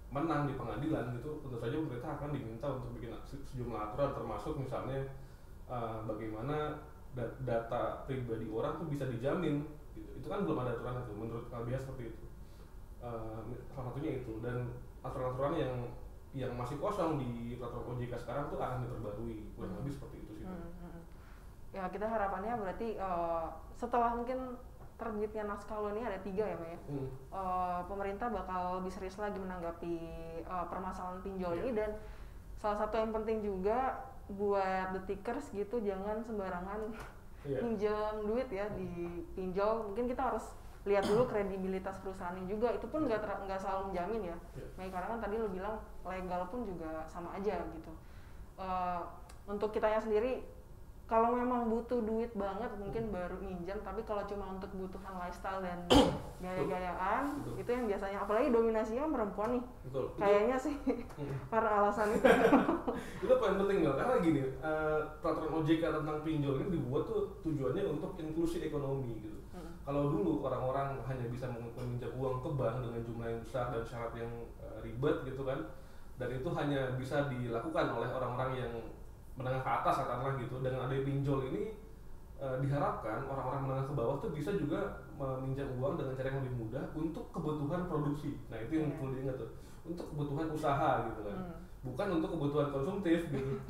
menang 0.09 0.49
di 0.49 0.57
pengadilan 0.57 1.13
gitu, 1.21 1.37
tentu 1.45 1.57
saja 1.61 1.75
pemerintah 1.77 2.11
akan 2.17 2.29
diminta 2.33 2.65
untuk 2.65 2.89
bikin 2.97 3.13
se- 3.21 3.45
sejumlah 3.53 3.77
aturan 3.91 4.11
termasuk 4.17 4.57
misalnya 4.57 4.99
eh, 5.69 5.97
bagaimana 6.03 6.81
da- 7.13 7.35
data 7.45 8.03
pribadi 8.03 8.49
orang 8.49 8.81
tuh 8.81 8.87
bisa 8.89 9.05
dijamin. 9.05 9.63
Gitu. 9.93 10.09
Itu 10.17 10.27
kan 10.27 10.43
belum 10.43 10.57
ada 10.65 10.75
aturan 10.75 11.05
itu 11.05 11.13
menurut 11.13 11.45
LBH 11.53 11.77
seperti 11.85 12.03
itu. 12.11 12.25
Eh, 12.99 13.39
salah 13.71 13.93
satunya 13.93 14.19
itu 14.19 14.41
dan 14.43 14.67
aturan-aturan 14.99 15.55
yang 15.55 15.73
yang 16.29 16.53
masih 16.53 16.77
kosong 16.77 17.17
di 17.17 17.57
peraturan 17.57 17.97
OJK 17.97 18.13
sekarang 18.21 18.53
tuh 18.53 18.61
akan 18.61 18.85
diperbarui 18.85 19.49
kurang 19.57 19.73
Hmm. 19.73 19.79
lebih 19.81 19.93
seperti 19.97 20.15
itu 20.21 20.31
sih. 20.37 20.45
Hmm, 20.45 20.61
hmm. 20.77 21.01
Ya 21.69 21.85
kita 21.89 22.05
harapannya 22.05 22.53
berarti 22.57 22.97
eh, 22.97 23.45
setelah 23.73 24.13
mungkin 24.13 24.57
terbitnya 24.99 25.47
naskah 25.47 25.79
lo 25.79 25.89
ini 25.89 26.03
ada 26.03 26.19
tiga 26.19 26.43
ya, 26.43 26.53
Pak 26.53 26.67
ya. 26.67 26.79
Hmm. 26.91 27.07
Eh, 27.31 27.79
pemerintah 27.87 28.27
bakal 28.27 28.83
lebih 28.83 28.91
serius 28.91 29.15
lagi 29.15 29.39
menanggapi 29.39 29.95
eh, 30.43 30.65
permasalahan 30.67 31.23
pinjol 31.23 31.55
Iya. 31.55 31.61
ini 31.63 31.71
dan 31.73 31.91
salah 32.59 32.77
satu 32.77 32.99
yang 32.99 33.15
penting 33.15 33.39
juga 33.39 34.03
buat 34.27 34.93
detikers 34.93 35.49
gitu 35.49 35.79
jangan 35.79 36.21
sembarangan 36.21 36.91
Iya. 37.47 37.57
pinjam 37.63 38.13
duit 38.21 38.51
ya 38.51 38.67
di 38.69 38.87
pinjol 39.33 39.89
mungkin 39.89 40.05
kita 40.05 40.21
harus 40.27 40.43
lihat 40.83 41.03
dulu 41.03 41.23
kredibilitas 41.25 41.99
perusahaannya 41.99 42.45
juga 42.45 42.71
itu 42.71 42.87
pun 42.87 43.03
nggak 43.03 43.19
ter- 43.19 43.41
nggak 43.43 43.59
selalu 43.59 43.91
menjamin 43.91 44.21
ya 44.31 44.37
Iya. 44.53 44.65
Baik, 44.75 44.91
karena 44.91 45.07
kan 45.07 45.19
tadi 45.19 45.35
lo 45.35 45.47
bilang 45.47 45.75
legal 46.03 46.41
pun 46.47 46.59
juga 46.63 47.07
sama 47.07 47.31
aja 47.33 47.55
gitu 47.71 47.91
Eh, 48.59 49.01
untuk 49.47 49.71
kitanya 49.71 49.97
sendiri 49.97 50.43
kalau 51.09 51.33
memang 51.33 51.65
butuh 51.67 52.05
duit 52.05 52.29
banget 52.31 52.69
mungkin 52.77 53.09
baru 53.09 53.33
minjam 53.41 53.81
tapi 53.81 54.05
kalau 54.05 54.21
cuma 54.23 54.53
untuk 54.53 54.69
kebutuhan 54.69 55.17
lifestyle 55.17 55.57
dan 55.59 55.81
gaya-gayaan 56.39 57.23
itu 57.57 57.65
yang 57.65 57.85
biasanya. 57.85 58.17
Apalagi 58.21 58.47
dominasinya 58.49 59.09
perempuan 59.09 59.57
nih. 59.57 59.63
Betul. 59.89 60.05
Kayaknya 60.15 60.55
sih 60.55 60.75
Hmm. 61.17 61.33
para 61.51 61.67
alasan 61.81 62.13
itu. 62.13 62.29
Itu 63.25 63.33
paling 63.35 63.57
penting 63.57 63.77
Mel 63.81 63.97
karena 63.97 64.15
gini 64.21 64.41
eh, 64.45 64.99
peraturan 65.19 65.51
OJK 65.57 65.83
tentang 65.83 66.17
pinjol 66.21 66.61
ini 66.61 66.77
dibuat 66.77 67.03
tuh 67.03 67.41
tujuannya 67.41 67.83
untuk 67.89 68.15
inklusi 68.15 68.63
ekonomi 68.63 69.19
gitu. 69.19 69.35
Hmm. 69.49 69.73
kalau 69.81 70.13
dulu 70.13 70.45
orang-orang 70.45 71.01
hanya 71.03 71.25
bisa 71.25 71.49
mem- 71.49 71.73
meminjam 71.73 72.13
uang 72.13 72.37
ke 72.39 72.49
bank 72.53 72.85
dengan 72.85 73.01
jumlah 73.01 73.27
yang 73.27 73.41
besar 73.41 73.73
dan 73.73 73.81
syarat 73.81 74.13
yang 74.13 74.29
eh, 74.61 74.77
ribet 74.85 75.25
gitu 75.25 75.41
kan 75.41 75.57
dan 76.15 76.29
itu 76.29 76.49
hanya 76.53 76.93
bisa 76.93 77.25
dilakukan 77.25 77.85
oleh 77.89 78.05
orang-orang 78.07 78.51
yang 78.55 78.73
menengah 79.39 79.63
ke 79.63 79.71
atas 79.71 79.95
katakanlah 79.97 80.35
gitu 80.35 80.59
dengan 80.59 80.83
adanya 80.83 81.01
pinjol 81.01 81.39
ini 81.47 81.63
eh, 82.37 82.55
diharapkan 82.59 83.23
orang-orang 83.23 83.61
menengah 83.63 83.85
ke 83.87 83.93
bawah 83.93 84.15
tuh 84.19 84.31
bisa 84.31 84.51
juga 84.53 84.79
meminjam 85.15 85.67
uang 85.75 85.95
dengan 85.95 86.13
cara 86.13 86.27
yang 86.29 86.39
lebih 86.39 86.55
mudah 86.57 86.83
untuk 86.93 87.25
kebutuhan 87.31 87.87
produksi 87.87 88.35
nah 88.47 88.55
itu 88.55 88.73
yang 88.75 88.87
Iya. 88.89 88.95
perlu 88.95 89.11
diingat 89.13 89.35
tuh 89.37 89.49
untuk 89.81 90.05
kebutuhan 90.11 90.47
usaha 90.49 90.91
gitu 91.05 91.21
kan 91.23 91.37
Hmm. 91.39 91.55
bukan 91.81 92.07
untuk 92.13 92.29
kebutuhan 92.31 92.67
konsumtif 92.69 93.19
gitu. 93.29 93.55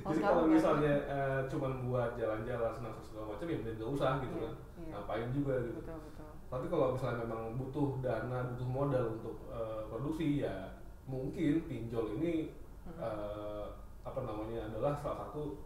Oh, 0.00 0.14
Jadi 0.14 0.22
sekarang 0.22 0.36
kalau 0.38 0.48
misalnya 0.48 0.94
eh, 1.04 1.40
cuman 1.44 1.72
buat 1.84 2.14
jalan-jalan 2.16 2.72
senang 2.72 2.94
segala 3.04 3.34
macam 3.34 3.44
ya 3.44 3.56
mending 3.58 3.76
nggak 3.76 3.90
usah 3.90 4.10
gitu 4.16 4.32
Iya, 4.32 4.40
kan. 4.40 4.54
iya. 4.80 4.92
Ngapain 4.96 5.28
juga 5.28 5.54
gitu. 5.60 5.76
betul 5.76 5.98
betul 6.00 6.28
Tapi 6.48 6.66
kalau 6.66 6.86
misalnya 6.94 7.18
memang 7.20 7.42
butuh 7.54 7.88
dana, 8.00 8.38
butuh 8.48 8.68
modal 8.70 9.04
untuk 9.18 9.36
eh, 9.50 9.80
produksi 9.90 10.40
ya 10.40 10.56
mungkin 11.04 11.54
pinjol 11.68 12.16
ini 12.16 12.54
Hmm. 12.80 12.96
eh, 12.96 13.64
apa 14.00 14.20
namanya 14.20 14.66
adalah 14.66 14.96
salah 14.96 15.28
satu 15.28 15.60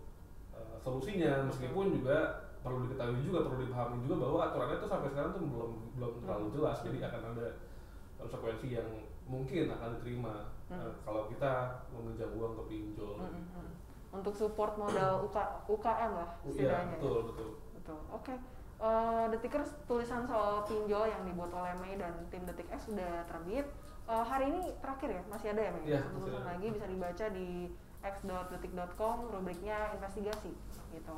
eh, 0.53 0.77
solusinya 0.79 1.47
meskipun 1.47 1.95
juga 1.95 2.19
perlu 2.61 2.89
diketahui 2.89 3.21
juga 3.21 3.45
perlu 3.45 3.61
dipahami 3.63 3.97
juga 4.03 4.15
bahwa 4.25 4.39
aturannya 4.43 4.77
itu 4.79 4.89
sampai 4.89 5.09
sekarang 5.13 5.31
tuh 5.33 5.43
belum 5.45 5.73
belum 5.95 6.13
terlalu 6.21 6.47
Hmm. 6.47 6.55
jelas 6.55 6.77
jadi 6.81 6.99
akan 7.07 7.23
ada 7.33 7.47
konsekuensi 8.17 8.69
yang 8.73 8.89
mungkin 9.25 9.69
akan 9.71 9.89
diterima 9.97 10.35
Hmm. 10.65 10.81
eh, 10.81 10.93
kalau 11.05 11.29
kita 11.29 11.53
meminjam 11.93 12.33
uang 12.33 12.57
ke 12.57 12.63
pinjol. 12.67 13.21
Hmm, 13.21 13.29
hmm, 13.29 13.47
hmm. 13.53 13.71
untuk 14.15 14.33
support 14.33 14.73
modal 14.75 15.21
UK, 15.27 15.37
UKM 15.67 16.11
lah 16.15 16.29
Iya 16.41 16.49
setidaknya 16.49 16.81
ya. 16.81 16.93
betul 16.97 17.19
betul. 17.29 17.49
Betul. 17.75 17.99
Oke. 18.11 18.35
Eh, 18.75 19.25
Detikers 19.31 19.71
tulisan 19.85 20.25
soal 20.25 20.65
pinjol 20.65 21.05
yang 21.05 21.23
dibuat 21.23 21.53
oleh 21.53 21.73
Mei 21.77 21.95
dan 21.95 22.17
tim 22.29 22.43
Detik 22.43 22.67
X 22.71 22.89
sudah 22.89 23.23
terbit. 23.25 23.69
Eh, 24.05 24.25
hari 24.25 24.51
ini 24.51 24.73
terakhir 24.79 25.09
ya, 25.11 25.23
masih 25.27 25.49
ada 25.53 25.63
ya 25.63 25.71
Mei? 25.71 25.83
Iya, 25.87 26.01
tulisan 26.11 26.37
ada. 26.39 26.49
lagi 26.51 26.67
bisa 26.71 26.87
dibaca 26.87 27.25
di 27.31 27.49
x.detik.com, 28.05 29.33
rubriknya 29.33 29.97
investigasi 29.97 30.53
gitu. 30.93 31.17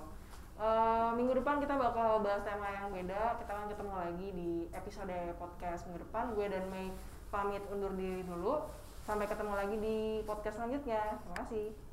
Eh, 0.57 1.11
minggu 1.13 1.37
depan 1.37 1.61
kita 1.61 1.77
bakal 1.77 2.25
bahas 2.25 2.41
tema 2.41 2.73
yang 2.73 2.89
beda. 2.89 3.37
Kita 3.37 3.51
akan 3.53 3.69
ketemu 3.69 3.93
lagi 3.93 4.29
di 4.33 4.51
episode 4.73 5.19
podcast 5.37 5.85
minggu 5.85 6.01
depan. 6.09 6.33
Gue 6.33 6.49
dan 6.49 6.65
Mei 6.73 6.89
pamit 7.29 7.61
undur 7.69 7.93
diri 7.93 8.25
dulu. 8.25 8.65
Sampai 9.05 9.29
ketemu 9.29 9.53
lagi 9.53 9.77
di 9.77 9.97
podcast 10.25 10.57
selanjutnya. 10.57 11.21
Terima 11.21 11.37
kasih. 11.45 11.86